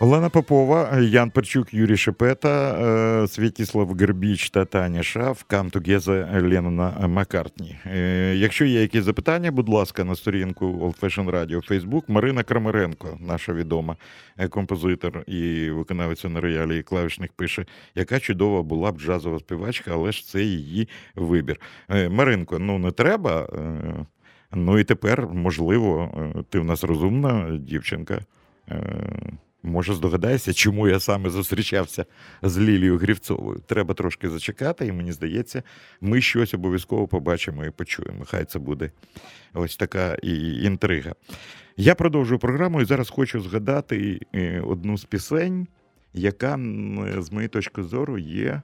Олена 0.10 0.30
Попова, 0.30 1.00
Ян 1.00 1.32
Перчук, 1.32 1.74
Юрій 1.74 1.98
Шепета, 1.98 2.76
е, 3.24 3.28
Святіслав 3.28 3.94
Гербіч 3.94 4.50
та 4.50 4.66
Таня 4.66 5.04
Шаф, 5.04 5.44
Come 5.50 5.72
Together 5.72 7.08
Маккартні. 7.08 7.78
Е, 7.86 8.36
Якщо 8.36 8.66
є 8.66 8.82
якісь 8.82 9.04
запитання, 9.04 9.52
будь 9.52 9.70
ласка, 9.70 10.04
на 10.04 10.16
сторінку 10.16 10.66
Old 10.66 11.00
Fashion 11.00 11.32
Radio 11.32 11.70
Facebook. 11.72 12.04
Марина 12.08 12.44
Крамаренко, 12.44 13.18
наша 13.20 13.54
відома 13.54 13.96
е, 14.38 14.48
композитор 14.48 15.24
і 15.28 15.70
виконавиця 15.70 16.30
на 16.30 16.42
роялі 16.42 16.80
і 16.80 16.84
клавішних, 16.84 17.34
пише, 17.34 17.66
яка 17.96 18.20
чудова 18.20 18.64
була 18.64 18.92
б 18.92 19.00
джазова 19.00 19.40
співачка, 19.40 19.92
але 19.94 20.12
ж 20.12 20.28
це 20.28 20.44
її 20.44 20.88
вибір. 21.16 21.60
Е, 21.90 22.10
Маринко, 22.10 22.60
ну 22.60 22.78
не 22.78 22.92
треба. 22.92 23.50
е, 23.54 24.06
Ну 24.54 24.80
і 24.80 24.84
тепер, 24.84 25.28
можливо, 25.28 26.12
ти 26.50 26.60
в 26.60 26.66
нас 26.66 26.84
розумна 26.84 27.58
дівчинка. 27.58 28.20
Може, 29.64 29.94
здогадаєшся, 29.94 30.54
чому 30.54 30.88
я 30.88 31.00
саме 31.00 31.30
зустрічався 31.30 32.06
з 32.42 32.58
Лілією 32.60 32.98
Грівцовою. 32.98 33.60
Треба 33.66 33.94
трошки 33.94 34.30
зачекати, 34.30 34.88
і 34.88 34.92
мені 34.92 35.12
здається, 35.12 35.64
ми 36.02 36.22
щось 36.22 36.54
обов'язково 36.54 37.08
побачимо 37.08 37.66
і 37.66 37.72
почуємо. 37.72 38.26
Хай 38.26 38.46
це 38.46 38.60
буде 38.60 38.92
ось 39.54 39.78
така 39.78 40.18
і 40.24 40.64
інтрига. 40.64 41.14
Я 41.78 41.96
продовжую 41.96 42.40
програму 42.40 42.82
і 42.82 42.86
зараз 42.86 43.10
хочу 43.10 43.42
згадати 43.42 44.20
е, 44.36 44.62
одну 44.62 44.98
з 44.98 45.06
пісень, 45.06 45.68
яка, 46.14 46.60
з 47.18 47.32
моєї 47.32 47.48
точки 47.48 47.84
зору, 47.84 48.18
є 48.18 48.62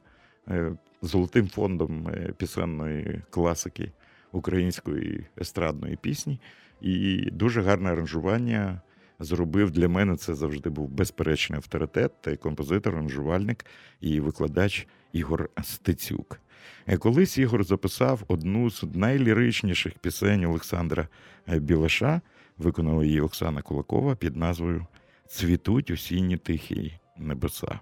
е, 0.47 0.71
золотим 1.01 1.47
фондом 1.47 2.07
е, 2.07 2.33
пісенної 2.37 3.21
класики 3.29 3.91
української 4.31 5.25
естрадної 5.41 5.97
пісні. 6.01 6.39
І 6.81 7.17
дуже 7.31 7.61
гарне 7.61 7.91
аранжування 7.91 8.81
зробив 9.19 9.71
для 9.71 9.87
мене. 9.89 10.15
Це 10.15 10.35
завжди 10.35 10.69
був 10.69 10.89
безперечний 10.89 11.57
авторитет, 11.57 12.21
та 12.21 12.31
й 12.31 12.37
композитор, 12.37 12.93
аранжувальник 12.95 13.65
і 14.01 14.19
викладач 14.19 14.87
Ігор 15.13 15.49
Стецюк. 15.63 16.39
Е, 16.87 16.97
Колись 16.97 17.37
Ігор 17.37 17.63
записав 17.63 18.23
одну 18.27 18.69
з 18.69 18.83
найліричніших 18.93 19.93
пісень 19.93 20.45
Олександра 20.45 21.07
е, 21.47 21.59
Білаша. 21.59 22.21
Виконала 22.57 23.05
її 23.05 23.21
Оксана 23.21 23.61
Кулакова 23.61 24.15
під 24.15 24.35
назвою 24.35 24.85
Цвітуть 25.27 25.91
осінні 25.91 26.37
тихі 26.37 26.99
небеса. 27.17 27.79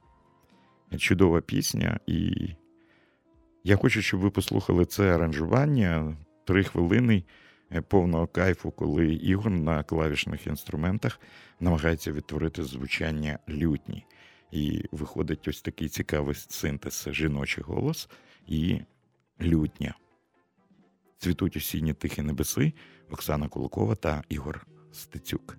Чудова 0.98 1.42
пісня, 1.42 2.00
і 2.08 2.50
я 3.64 3.76
хочу, 3.76 4.02
щоб 4.02 4.20
ви 4.20 4.30
послухали 4.30 4.86
це 4.86 5.16
аранжування 5.16 6.18
три 6.46 6.64
хвилини 6.64 7.16
е, 7.16 7.24
повного 7.82 8.28
кайфу, 8.28 8.72
коли 8.72 9.14
Ігор 9.14 9.52
на 9.52 9.84
клавішних 9.84 10.48
інструментах 10.48 11.20
намагається 11.60 12.12
відтворити 12.12 12.64
звучання 12.64 13.40
лютні. 13.50 14.06
І 14.52 14.84
виходить 14.92 15.48
ось 15.48 15.62
такий 15.62 15.90
цікавий 15.90 16.36
синтез 16.36 17.08
жіночий 17.12 17.64
голос 17.64 18.10
і 18.48 18.80
лютня. 19.42 19.96
Цвітуть 21.18 21.58
осінні 21.58 21.94
тихі 21.94 22.22
небеси 22.22 22.74
Оксана 23.12 23.48
Кулакова 23.48 23.96
та 23.96 24.24
Ігор 24.30 24.68
Стецюк. 24.92 25.58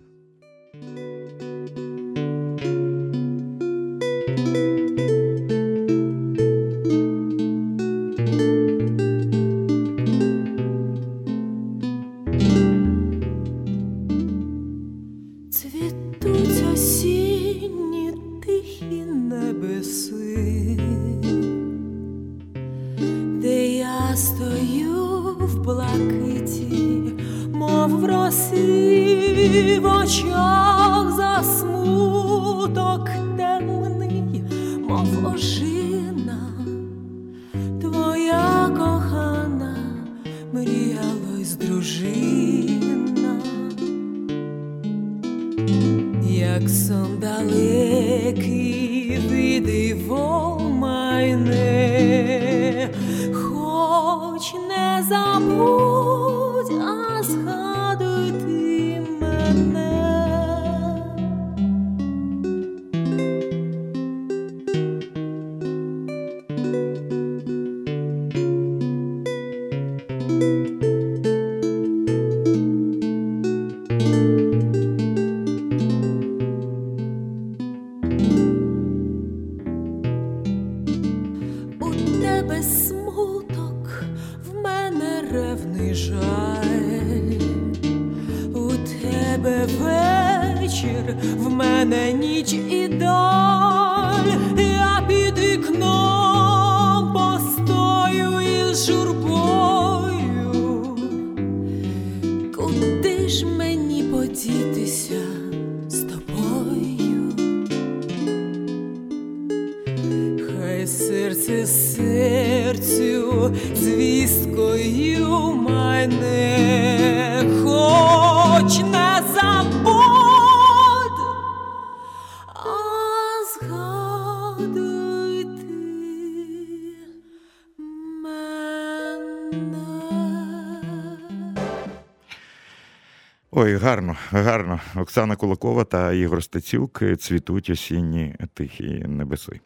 Ой, 133.57 133.77
гарно, 133.77 134.17
гарно. 134.31 134.81
Оксана 134.95 135.35
Кулакова 135.35 135.83
та 135.83 136.13
Ігор 136.13 136.43
Стецюк 136.43 137.03
цвітуть 137.19 137.69
осінні 137.69 138.35
тихі 138.53 139.05
небеси. 139.07 139.59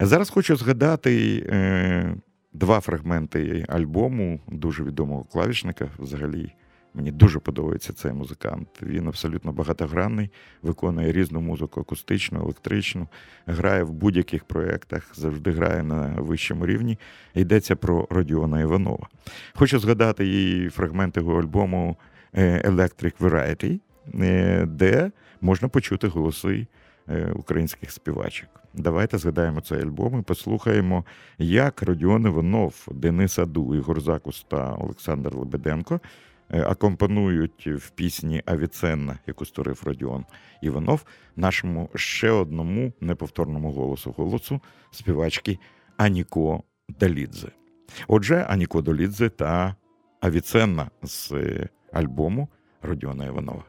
Зараз 0.00 0.30
хочу 0.30 0.56
згадати 0.56 1.44
е, 1.48 2.14
два 2.52 2.80
фрагменти 2.80 3.66
альбому 3.68 4.40
дуже 4.48 4.84
відомого 4.84 5.24
клавішника. 5.24 5.88
Взагалі, 5.98 6.52
мені 6.94 7.10
дуже 7.10 7.38
подобається 7.38 7.92
цей 7.92 8.12
музикант. 8.12 8.68
Він 8.82 9.08
абсолютно 9.08 9.52
багатогранний, 9.52 10.30
виконує 10.62 11.12
різну 11.12 11.40
музику, 11.40 11.80
акустичну, 11.80 12.40
електричну, 12.40 13.08
грає 13.46 13.82
в 13.82 13.92
будь-яких 13.92 14.44
проєктах, 14.44 15.10
завжди 15.14 15.50
грає 15.50 15.82
на 15.82 16.06
вищому 16.18 16.66
рівні. 16.66 16.98
Йдеться 17.34 17.76
про 17.76 18.06
Родіона 18.10 18.60
Іванова. 18.60 19.08
Хочу 19.54 19.78
згадати 19.78 20.26
і 20.26 20.68
фрагменти 20.68 21.20
його 21.20 21.40
альбому 21.40 21.96
Electric 22.40 23.18
Variety, 23.18 23.80
е, 24.20 24.66
де 24.66 25.10
можна 25.40 25.68
почути 25.68 26.08
голоси 26.08 26.66
е, 27.08 27.32
українських 27.34 27.90
співачок. 27.90 28.48
Давайте 28.74 29.18
згадаємо 29.18 29.60
цей 29.60 29.82
альбом 29.82 30.20
і 30.20 30.22
послухаємо, 30.22 31.04
як 31.38 31.82
Родіон 31.82 32.26
Іванов, 32.26 32.88
Денис 32.90 33.38
Аду, 33.38 33.74
Ігор 33.74 34.00
Закус 34.00 34.46
та 34.48 34.74
Олександр 34.74 35.34
Лебеденко 35.34 36.00
е, 36.50 36.62
акомпанують 36.62 37.66
в 37.66 37.90
пісні 37.90 38.42
Авіценна, 38.46 39.18
яку 39.26 39.44
створив 39.44 39.82
Родіон 39.84 40.24
Іванов, 40.62 41.04
нашому 41.36 41.90
ще 41.94 42.30
одному 42.30 42.92
неповторному 43.00 43.72
голосу 43.72 44.14
голосу 44.16 44.60
співачки 44.90 45.58
Аніко 45.96 46.62
Далідзе. 46.88 47.48
Отже, 48.08 48.46
Аніко 48.48 48.82
Долідзе 48.82 49.28
та 49.28 49.76
Авіценна 50.20 50.90
з 51.02 51.32
е, 51.32 51.68
альбому 51.92 52.48
Родіона 52.82 53.24
Іванова. 53.26 53.64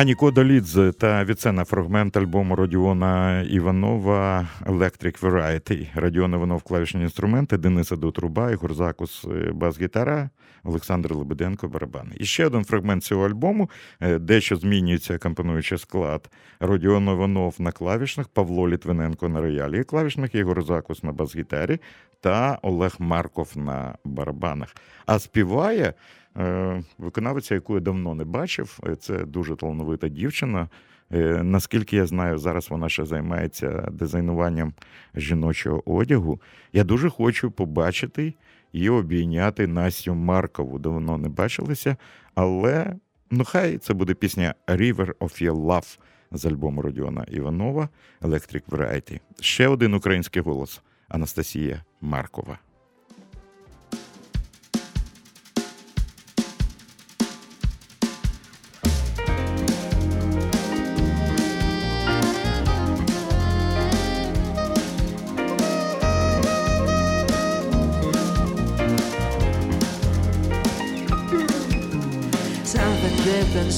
Аніко 0.00 0.30
Долідзе 0.30 0.92
та 0.92 1.24
Віцена 1.24 1.64
фрагмент 1.64 2.16
альбому 2.16 2.56
Родіона 2.56 3.42
Іванова 3.42 4.48
Electric 4.66 5.20
Variety. 5.20 5.86
Радіон 5.94 6.32
Іванов 6.32 6.62
клавішні 6.62 7.02
інструменти, 7.02 7.58
Дениса 7.58 7.96
Дотруба, 7.96 8.50
Ігор 8.50 8.74
Закус 8.74 9.24
е, 9.24 9.52
бас-гітара, 9.52 10.30
Олександр 10.64 11.14
Лебеденко 11.14 11.68
барабани. 11.68 12.10
І 12.18 12.24
ще 12.24 12.46
один 12.46 12.64
фрагмент 12.64 13.04
цього 13.04 13.26
альбому, 13.26 13.70
е, 14.00 14.18
дещо 14.18 14.56
змінюється 14.56 15.18
компонуючий 15.18 15.78
склад. 15.78 16.30
Родіон 16.60 17.08
Іванов 17.08 17.54
на 17.58 17.72
клавішних, 17.72 18.28
Павло 18.28 18.68
Літвиненко 18.68 19.28
на 19.28 19.40
роялі 19.40 19.84
клавішних, 19.84 20.34
Ігор 20.34 20.62
Закус 20.62 21.02
на 21.02 21.12
бас-гітарі 21.12 21.78
та 22.20 22.58
Олег 22.62 22.96
Марков 22.98 23.52
на 23.56 23.94
барабанах. 24.04 24.76
А 25.06 25.18
співає. 25.18 25.94
Е, 26.38 26.82
виконавиця, 26.98 27.54
яку 27.54 27.74
я 27.74 27.80
давно 27.80 28.14
не 28.14 28.24
бачив. 28.24 28.78
Е, 28.86 28.96
це 28.96 29.24
дуже 29.24 29.56
талановита 29.56 30.08
дівчина. 30.08 30.68
Е, 31.12 31.42
наскільки 31.42 31.96
я 31.96 32.06
знаю, 32.06 32.38
зараз 32.38 32.70
вона 32.70 32.88
ще 32.88 33.04
займається 33.04 33.88
дизайнуванням 33.92 34.72
жіночого 35.14 35.92
одягу. 35.94 36.40
Я 36.72 36.84
дуже 36.84 37.10
хочу 37.10 37.50
побачити 37.50 38.34
і 38.72 38.88
обійняти 38.88 39.66
Настю 39.66 40.14
Маркову. 40.14 40.78
Давно 40.78 41.18
не 41.18 41.28
бачилися, 41.28 41.96
але 42.34 42.96
ну 43.30 43.44
хай 43.44 43.78
це 43.78 43.94
буде 43.94 44.14
пісня 44.14 44.54
River 44.66 45.14
of 45.14 45.42
Your 45.42 45.66
Love 45.66 45.98
з 46.32 46.46
альбому 46.46 46.82
Родіона 46.82 47.24
Іванова 47.28 47.88
Electric 48.22 48.62
Variety. 48.68 49.20
Ще 49.40 49.68
один 49.68 49.94
український 49.94 50.42
голос 50.42 50.82
Анастасія 51.08 51.84
Маркова. 52.00 52.58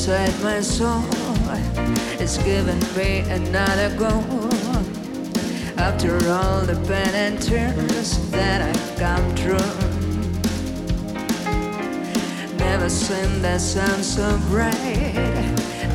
Inside 0.03 0.43
my 0.43 0.61
soul 0.61 1.05
is 2.19 2.37
giving 2.39 2.81
me 2.97 3.21
another 3.31 3.89
go. 3.97 4.11
After 5.79 6.17
all 6.29 6.63
the 6.63 6.75
pain 6.89 7.15
and 7.15 7.41
tears 7.41 8.19
that 8.33 8.63
I've 8.63 8.99
come 8.99 9.37
through, 9.37 9.73
never 12.57 12.89
seen 12.89 13.43
the 13.43 13.59
sun 13.61 14.03
so 14.03 14.41
bright, 14.49 14.75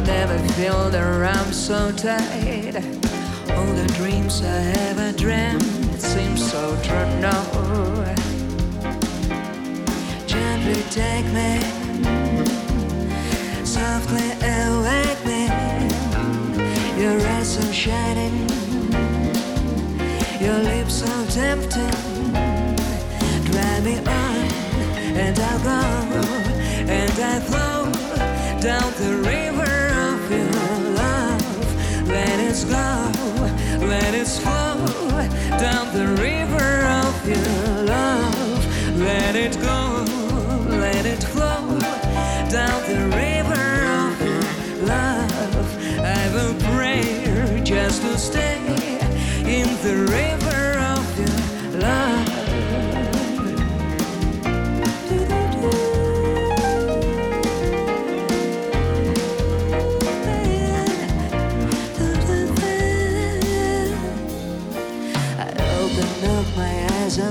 never 0.05 0.39
feel 0.53 0.89
the 0.89 1.03
arms 1.03 1.57
so 1.57 1.91
tight. 1.91 2.77
All 3.57 3.73
the 3.73 3.91
dreams 3.97 4.41
I 4.41 4.71
ever 4.87 5.11
dreamed, 5.17 5.63
it 5.93 6.01
seems 6.01 6.49
so 6.49 6.77
true 6.81 7.09
now. 7.19 7.43
Gently 10.27 10.81
take 10.91 11.25
me 11.33 12.36
softly 13.67 14.31
awake 14.55 15.21
me. 15.25 15.43
Your 17.03 17.19
eyes 17.35 17.57
are 17.57 17.73
shining, 17.73 18.47
your 20.39 20.59
lips 20.71 21.03
are 21.03 21.25
tempting. 21.27 21.97
Drive 23.51 23.83
me 23.83 23.97
on, 23.97 24.45
and 25.23 25.37
I'll 25.49 25.61
go, 25.71 25.81
and 26.99 27.15
I 27.33 27.39
flow 27.49 27.91
down 28.67 28.89
the 29.03 29.13
river 29.33 29.75
of 30.07 30.19
your 30.31 30.53
love. 31.03 32.07
Let 32.07 32.39
it 32.49 32.59
go, 32.75 32.89
let 33.85 34.13
it 34.13 34.27
flow 34.27 34.75
down 35.59 35.85
the 35.93 36.07
river 36.21 36.69
of 37.03 37.13
your 37.27 37.83
love. 37.83 38.97
Let 38.97 39.35
it 39.35 39.59
go, 39.61 39.76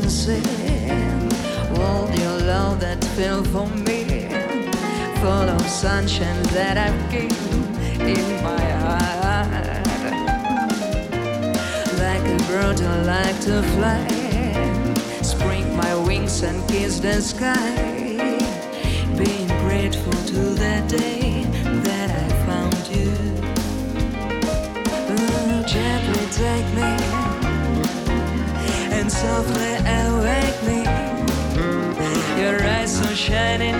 dancing. 0.06 0.46
All 1.80 2.08
your 2.14 2.38
love 2.46 2.78
that 2.80 3.04
feel 3.16 3.42
for 3.44 3.66
me, 3.66 4.28
full 5.20 5.48
of 5.56 5.66
sunshine 5.68 6.42
that 6.54 6.76
I've 6.78 7.10
given 7.10 7.64
in 8.00 8.26
my 8.44 8.66
heart. 8.82 9.86
Like 11.98 12.24
a 12.34 12.38
bird, 12.48 12.80
I 12.80 13.02
like 13.02 13.40
to 13.46 13.62
fly. 13.74 14.06
Spread 15.22 15.66
my 15.76 15.94
wings 16.06 16.42
and 16.42 16.56
kiss 16.68 17.00
the 17.00 17.20
sky. 17.20 17.74
Being 19.18 19.48
grateful 19.64 20.12
to 20.12 20.40
the 20.62 20.84
day 20.86 21.44
that 21.86 22.10
I 22.10 22.28
found 22.46 22.78
you. 22.94 23.12
Oh, 25.18 25.64
gently 25.66 26.26
take 26.30 26.68
me 26.76 26.95
softly 29.20 29.74
awake 30.02 30.58
me. 30.68 30.80
Your 32.42 32.56
eyes 32.74 32.92
so 32.98 33.08
shining, 33.14 33.76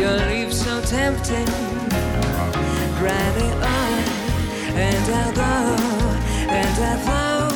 your 0.00 0.16
lips 0.32 0.62
so 0.64 0.80
tempting. 0.80 1.50
Drive 3.00 3.34
me 3.38 3.48
on, 3.76 3.98
and 4.86 5.06
I'll 5.20 5.34
go, 5.44 5.54
and 6.60 6.74
I'll 6.88 7.00
flow 7.06 7.48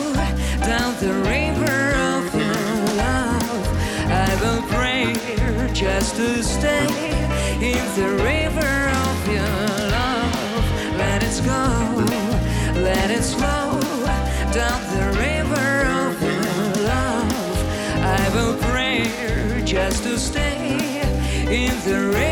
down 0.70 0.90
the 1.04 1.14
river 1.34 1.80
of 2.12 2.22
your 2.34 2.64
love. 3.04 3.64
I 4.26 4.30
will 4.42 4.62
pray 4.76 5.14
just 5.72 6.16
to 6.16 6.42
stay 6.42 6.86
in 7.70 7.84
the 7.98 8.10
river 8.30 8.74
of 9.06 9.16
your 9.36 9.56
love. 9.96 10.64
Let 10.98 11.22
it 11.22 11.36
go, 11.44 11.62
let 12.82 13.10
it 13.10 13.24
flow 13.24 13.91
down 14.52 14.82
the 14.94 15.06
river 15.18 15.70
of 15.86 16.20
love. 16.82 17.32
I 18.02 18.28
will 18.34 18.54
pray 18.70 19.62
just 19.64 20.02
to 20.02 20.18
stay 20.18 21.00
in 21.48 21.74
the 21.88 22.10
river 22.10 22.31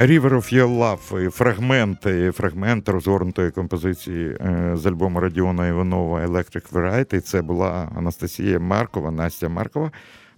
River 0.00 0.32
of 0.32 0.52
Your 0.54 0.78
Love, 0.78 1.26
і 2.26 2.32
фрагмент, 2.32 2.88
розгорнутої 2.88 3.50
композиції 3.50 4.36
е, 4.40 4.70
з 4.74 4.86
альбому 4.86 5.20
Радіона 5.20 5.68
Іванова 5.68 6.26
Electric 6.26 6.72
Variety. 6.72 7.20
Це 7.20 7.42
була 7.42 7.88
Анастасія 7.96 8.58
Маркова, 8.58 9.10
Настя 9.10 9.48
Маркова 9.48 9.90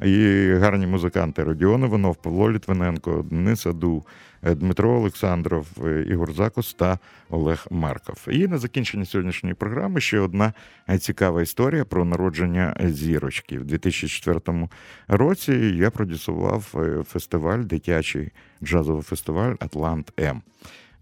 і 0.05 0.49
гарні 0.53 0.87
музиканти 0.87 1.45
Радіон 1.45 1.85
Іванов, 1.85 2.17
Павло 2.17 2.53
Літвиненко, 2.53 3.25
Денис 3.31 3.67
Аду, 3.67 4.05
Дмитро 4.43 4.91
Олександров, 4.91 5.67
е, 5.85 6.05
Ігор 6.09 6.33
Закус 6.33 6.75
та 6.75 6.99
Олег 7.31 7.67
Марков. 7.71 8.27
І 8.31 8.49
на 8.49 8.59
закінчення 8.59 9.05
сьогоднішньої 9.05 9.55
програми 9.55 10.01
ще 10.01 10.21
одна 10.21 10.53
е, 10.91 10.99
цікава 10.99 11.43
історія 11.43 11.85
про 11.85 12.05
народження 12.05 12.77
зірочки. 12.81 13.59
В 13.59 13.65
2004 13.65 14.69
році 15.09 15.53
я 15.77 15.91
продюсував 15.91 16.75
е, 16.75 17.03
фестиваль, 17.03 17.59
дитячий 17.59 18.31
джазовий 18.65 19.03
фестиваль 19.03 19.55
Атлант 19.61 20.13
М. 20.21 20.43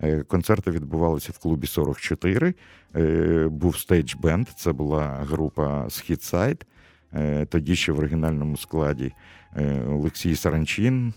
Е, 0.02 0.22
Концерти 0.22 0.70
відбувалися 0.70 1.32
в 1.32 1.38
клубі 1.38 1.66
44. 1.66 2.54
Е, 2.96 3.48
Був 3.50 3.78
stage 3.78 4.14
band, 4.14 4.48
це 4.48 4.72
була 4.72 5.06
група 5.06 5.90
Схід-Side. 5.90 6.66
Е, 7.14 7.46
Тоді 7.46 7.76
ще 7.76 7.92
в 7.92 7.98
оригінальному 7.98 8.56
складі 8.56 9.12
е, 9.56 9.82
Олексій 9.88 10.36
Саранчин, 10.36 11.12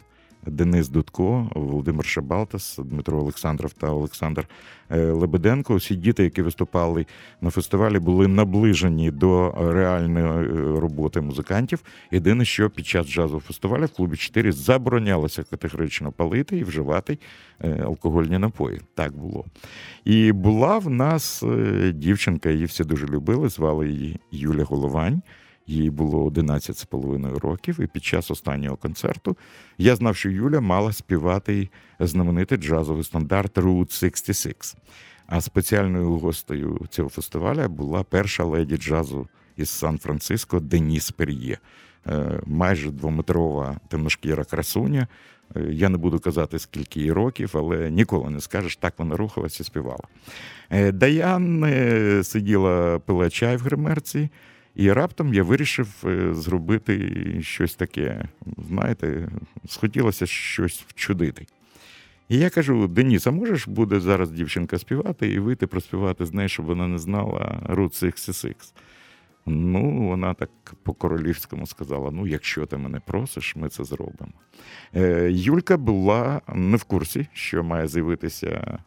Денис 0.46 0.90
Дудко, 0.90 1.50
Володимир 1.56 2.06
Шабалтас, 2.06 2.80
Дмитро 2.84 3.20
Олександров 3.20 3.74
та 3.74 3.90
Олександр 3.90 4.48
е, 4.90 4.98
Лебеденко. 4.98 5.74
Усі 5.74 5.96
діти, 5.96 6.24
які 6.24 6.42
виступали 6.42 7.06
на 7.42 7.50
фестивалі, 7.50 8.00
були 8.00 8.28
наближені 8.28 9.12
до 9.12 9.56
реальної 9.72 10.26
е, 10.26 10.80
роботи 10.80 11.22
музикантів. 11.22 11.84
Єдине, 12.12 12.46
що 12.46 12.70
під 12.70 12.88
час 12.88 13.08
джазового 13.08 13.40
фестивалю 13.40 13.86
в 13.86 13.90
клубі 13.90 14.18
4 14.18 14.52
заборонялося 14.52 15.44
категорично 15.44 16.12
палити 16.12 16.58
і 16.58 16.64
вживати 16.64 17.18
е, 17.64 17.84
алкогольні 17.84 18.38
напої. 18.38 18.82
Так 18.96 19.18
було. 19.18 19.46
І 20.06 20.32
була 20.32 20.78
в 20.78 20.90
нас 20.90 21.44
дівчинка, 21.94 22.50
її 22.50 22.66
всі 22.66 22.84
дуже 22.84 23.06
любили, 23.06 23.50
звали 23.50 23.90
її 23.90 24.20
Юля 24.32 24.64
Головань. 24.64 25.22
Їй 25.68 25.90
було 25.90 26.26
11 26.26 26.78
з 26.78 26.86
половиною 26.86 27.40
років, 27.40 27.80
і 27.80 27.88
під 27.88 28.04
час 28.04 28.32
останнього 28.32 28.78
концерту 28.78 29.38
я 29.78 29.96
знав, 29.96 30.16
що 30.16 30.30
Юля 30.30 30.62
мала 30.62 30.94
співати 30.94 31.70
знаменитий 32.00 32.58
джазовий 32.58 33.04
стандарт 33.04 33.58
Route 33.58 33.92
66. 34.00 34.78
А 35.28 35.42
спеціальною 35.42 36.16
гостею 36.16 36.80
цього 36.90 37.10
фестивалю 37.10 37.70
була 37.70 38.04
перша 38.04 38.44
леді 38.44 38.78
джазу 38.78 39.28
із 39.58 39.70
Сан-Франциско 39.70 40.60
Деніс 40.60 41.12
Пер'є. 41.12 41.58
Е, 42.08 42.40
Майже 42.46 42.92
двометрова 42.92 43.80
темношкіра 43.88 44.44
красуня. 44.44 45.08
Е, 45.56 45.62
Я 45.72 45.90
не 45.90 45.98
буду 45.98 46.20
казати, 46.20 46.60
скільки 46.60 47.00
їй 47.00 47.12
років, 47.12 47.52
але 47.54 47.92
ніколи 47.92 48.30
не 48.30 48.42
скажеш, 48.42 48.76
так 48.76 48.94
вона 48.98 49.18
рухалася 49.18 49.64
і 49.64 49.66
співала. 49.66 50.04
Е, 50.70 50.92
Даян 50.92 51.66
сиділа, 52.24 53.00
пила 53.00 53.30
чай 53.30 53.58
в 53.58 53.62
гримерці, 53.62 54.30
і 54.76 54.92
раптом 54.92 55.34
я 55.34 55.44
вирішив 55.44 56.04
е, 56.06 56.34
зробити 56.34 57.12
щось 57.42 57.76
таке. 57.76 58.26
Знаєте, 58.58 59.30
схотілося 59.68 60.26
щось 60.26 60.86
вчудити. 60.88 61.46
І 62.30 62.38
я 62.38 62.50
кажу: 62.50 62.88
Деніс, 62.88 63.28
а 63.28 63.32
можеш 63.32 63.68
буде 63.68 64.00
зараз 64.00 64.32
дівчинка 64.32 64.78
співати 64.80 65.28
і 65.28 65.40
вийти 65.40 65.68
проспівати 65.68 66.26
з 66.26 66.34
нею, 66.34 66.50
щоб 66.50 66.66
вона 66.66 66.88
не 66.88 66.98
знала 66.98 67.62
Route 67.70 68.00
66? 68.00 68.76
Ну, 69.46 70.08
вона 70.08 70.34
так 70.34 70.50
по-королівському 70.84 71.68
сказала: 71.68 72.12
ну, 72.12 72.28
якщо 72.28 72.66
ти 72.66 72.78
мене 72.78 73.00
просиш, 73.00 73.56
ми 73.56 73.70
це 73.70 73.84
зробимо. 73.84 74.34
Е, 74.96 75.30
Юлька 75.32 75.78
була 75.78 76.42
не 76.56 76.78
в 76.78 76.84
курсі, 76.84 77.28
що 77.34 77.64
має 77.64 77.88
з'явитися 77.88 78.80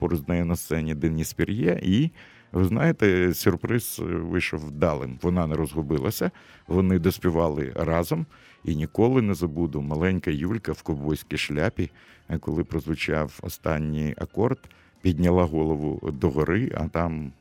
поруч 0.00 0.20
з 0.20 0.28
нею 0.28 0.44
на 0.44 0.56
сцені 0.56 0.94
Деніс 0.94 1.32
Пір'є, 1.32 1.80
і 1.82 2.10
ви 2.52 2.64
знаєте, 2.64 3.34
сюрприз 3.34 4.00
вийшов 4.04 4.60
вдалим. 4.60 5.18
Вона 5.22 5.46
не 5.46 5.56
розгубилася, 5.56 6.30
вони 6.66 6.98
доспівали 6.98 7.72
разом. 7.76 8.26
І 8.64 8.76
ніколи 8.76 9.22
не 9.22 9.34
забуду 9.34 9.80
маленька 9.80 10.30
Юлька 10.30 10.72
в 10.72 10.82
ковбойській 10.82 11.38
шляпі, 11.38 11.90
е, 12.28 12.38
коли 12.38 12.64
прозвучав 12.64 13.38
останній 13.42 14.14
акорд, 14.18 14.58
підняла 15.00 15.44
голову 15.44 16.10
догори, 16.12 16.72
а 16.74 16.88
там 16.88 17.32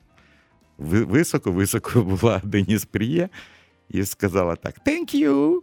високо-високо 0.77 2.01
була 2.21 2.41
Деніс 2.43 2.85
Пір'є 2.85 3.29
і 3.89 4.05
сказала 4.05 4.55
так: 4.55 4.75
«Thank 4.87 5.15
you!» 5.15 5.59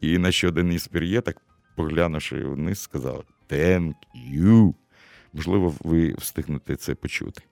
І 0.00 0.18
на 0.18 0.32
що 0.32 0.50
Деніс 0.50 0.88
Пір'є, 0.88 1.20
так 1.20 1.42
поглянувши 1.74 2.44
вниз, 2.44 2.78
сказала 2.80 3.22
«Thank 3.50 3.94
you!» 4.32 4.74
Можливо, 5.32 5.74
ви 5.84 6.14
встигнете 6.18 6.76
це 6.76 6.94
почути. 6.94 7.42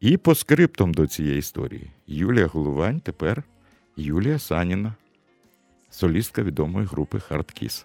І 0.00 0.16
по 0.16 0.34
скриптам 0.34 0.94
до 0.94 1.06
цієї 1.06 1.38
історії 1.38 1.90
Юлія 2.06 2.46
Головань 2.46 3.00
тепер 3.00 3.42
Юлія 3.96 4.38
Саніна, 4.38 4.94
солістка 5.90 6.42
відомої 6.42 6.86
групи 6.86 7.18
Kiss. 7.18 7.84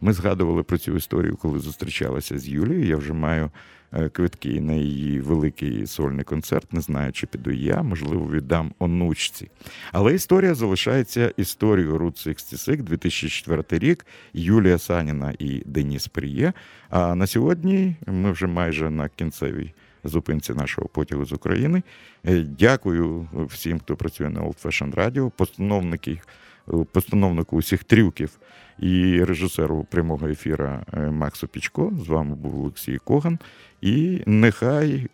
Ми 0.00 0.12
згадували 0.12 0.62
про 0.62 0.78
цю 0.78 0.96
історію, 0.96 1.36
коли 1.36 1.58
зустрічалися 1.58 2.38
з 2.38 2.48
Юлією. 2.48 2.86
Я 2.86 2.96
вже 2.96 3.12
маю 3.12 3.50
е, 3.92 4.08
квитки 4.08 4.60
на 4.60 4.72
її 4.72 5.20
великий 5.20 5.86
сольний 5.86 6.24
концерт. 6.24 6.72
Не 6.72 6.80
знаю, 6.80 7.12
чи 7.12 7.26
піду 7.26 7.50
я, 7.50 7.82
можливо, 7.82 8.30
віддам 8.30 8.72
онучці. 8.78 9.50
Але 9.92 10.14
історія 10.14 10.54
залишається 10.54 11.32
історією 11.36 11.98
Route 11.98 12.22
66, 12.22 12.82
2004 12.82 13.64
рік. 13.70 14.06
Юлія 14.32 14.78
Саніна 14.78 15.34
і 15.38 15.62
Деніс 15.66 16.08
Пріє. 16.08 16.52
А 16.90 17.14
на 17.14 17.26
сьогодні 17.26 17.96
ми 18.06 18.32
вже 18.32 18.46
майже 18.46 18.90
на 18.90 19.08
кінцевій 19.08 19.72
зупинці 20.08 20.54
нашого 20.54 20.88
потягу 20.88 21.24
з 21.24 21.32
України. 21.32 21.82
Е, 22.26 22.40
Дякую 22.40 23.28
всім, 23.34 23.78
хто 23.78 23.96
працює 23.96 24.28
на 24.28 24.40
Old 24.40 24.62
Fashion 24.62 24.94
Radio, 24.94 25.30
постановники, 25.30 26.20
е, 26.68 26.72
постановнику 26.92 27.56
усіх 27.56 27.84
трюків 27.84 28.38
і 28.78 29.24
режисеру 29.24 29.86
прямого 29.90 30.28
ефіра 30.28 30.84
е, 30.92 31.10
Максу 31.10 31.48
Пічко. 31.48 31.92
З 32.04 32.08
вами 32.08 32.34
був 32.34 32.60
Олексій 32.60 32.98
Коган. 32.98 33.38
І 33.80 34.22
нехай 34.26 35.06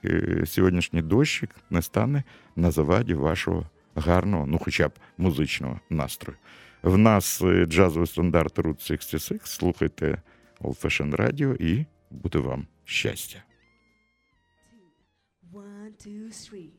сьогоднішній 0.46 1.02
дощик 1.02 1.50
не 1.70 1.82
стане 1.82 2.22
на 2.56 2.70
заваді 2.70 3.14
вашого 3.14 3.66
гарного, 3.94 4.46
ну 4.46 4.58
хоча 4.58 4.88
б 4.88 4.92
музичного 5.18 5.80
настрою. 5.90 6.38
В 6.82 6.98
нас 6.98 7.42
джазовий 7.66 8.06
стандарт 8.06 8.58
Route 8.58 8.86
66. 8.86 9.46
Слухайте 9.46 10.22
Old 10.60 10.82
Fashion 10.82 11.16
Radio 11.16 11.56
і 11.62 11.86
буде 12.10 12.38
вам 12.38 12.66
щастя. 12.84 13.42
Two, 16.04 16.28
three. 16.30 16.70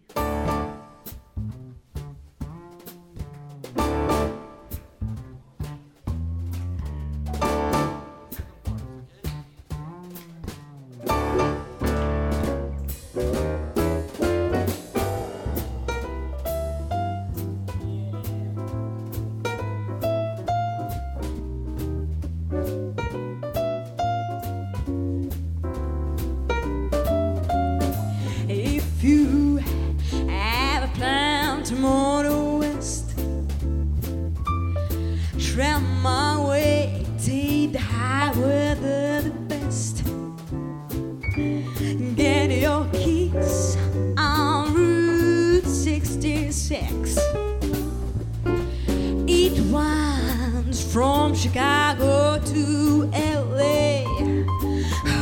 From 50.96 51.36
Chicago 51.36 52.40
to 52.40 53.04
LA. 53.12 54.06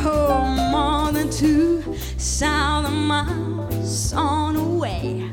Oh, 0.06 0.70
more 0.70 1.10
than 1.10 1.28
two 1.28 1.82
thousand 2.16 2.94
miles 2.94 4.12
on 4.12 4.54
the 4.54 4.62
way. 4.62 5.28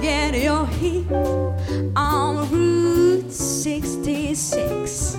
Get 0.00 0.40
your 0.40 0.64
heat 0.68 1.10
on 1.96 2.48
Route 2.52 3.32
66. 3.32 5.16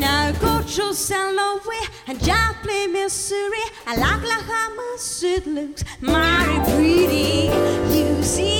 Now 0.00 0.32
go 0.40 0.62
to 0.62 0.94
St. 0.94 1.36
Louis 1.36 1.88
and 2.06 2.18
Joplin, 2.24 2.94
Missouri. 2.94 3.64
I 3.86 3.96
like 3.98 4.22
Oklahoma, 4.22 4.96
it 5.22 5.46
looks 5.46 5.84
mighty 6.00 6.58
pretty. 6.72 7.50
You 7.94 8.22
see 8.22 8.55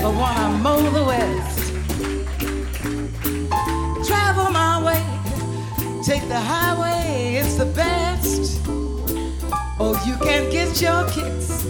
ever 0.00 0.18
wanna 0.18 0.48
mow 0.62 0.80
the 0.90 1.04
West, 1.04 1.72
travel 4.08 4.50
my 4.50 4.82
way, 4.82 5.04
take 6.02 6.26
the 6.26 6.40
highway, 6.40 7.34
it's 7.34 7.56
the 7.56 7.66
best. 7.66 8.62
Oh, 9.78 9.92
you 10.06 10.16
can 10.24 10.50
get 10.50 10.80
your 10.80 11.06
kicks 11.10 11.66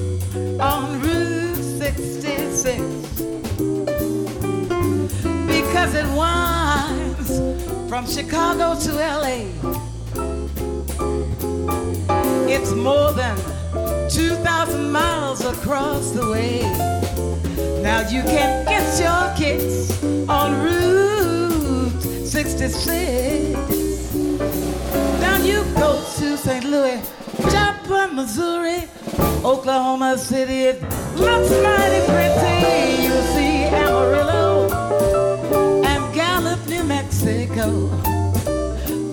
on 0.60 1.00
Route 1.00 1.56
66 1.56 2.80
because 5.48 5.94
it 5.94 6.06
winds 6.14 7.40
from 7.88 8.06
Chicago 8.06 8.78
to 8.78 8.92
LA. 8.94 9.48
It's 12.48 12.72
more 12.74 13.12
than 13.12 13.36
2,000 14.08 14.92
miles 14.92 15.44
across 15.44 16.12
the 16.12 16.30
way. 16.30 17.00
Now 17.82 18.00
you 18.08 18.22
can 18.22 18.64
get 18.66 19.00
your 19.00 19.34
kids 19.36 19.90
on 20.28 20.62
Route 20.62 22.02
66. 22.26 23.58
Down 25.20 25.44
you 25.44 25.64
go 25.74 26.02
to 26.18 26.36
St. 26.36 26.64
Louis, 26.64 27.00
Joplin, 27.50 28.14
Missouri, 28.14 28.88
Oklahoma 29.44 30.18
City. 30.18 30.64
It 30.64 30.82
looks 31.16 31.50
mighty 31.62 32.00
pretty. 32.06 33.02
You 33.02 33.22
see 33.32 33.64
Amarillo 33.64 34.68
and 35.84 36.14
Gallup, 36.14 36.66
New 36.68 36.84
Mexico. 36.84 37.88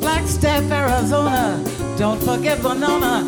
Flagstaff, 0.01 0.69
Arizona. 0.71 1.63
Don't 1.97 2.21
forget 2.21 2.61
Winona, 2.63 3.27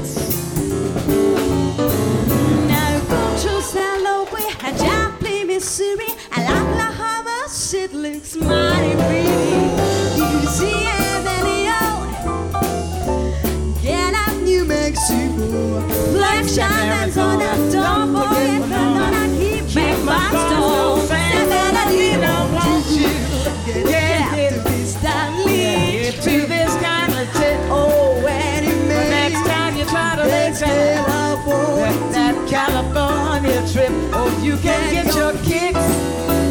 You 34.43 34.57
can 34.57 34.91
get 34.91 35.15
your 35.15 35.33
kicks 35.43 35.77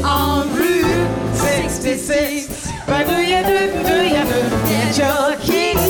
on 0.05 0.49
Route 0.55 1.37
66. 1.37 2.71
But 2.87 3.07
do 3.07 3.17
you 3.21 3.43
do, 3.43 3.59
do 3.83 3.97
you 4.05 4.25
do, 4.31 4.41
get 4.69 4.97
your 4.97 5.37
kicks 5.41 5.90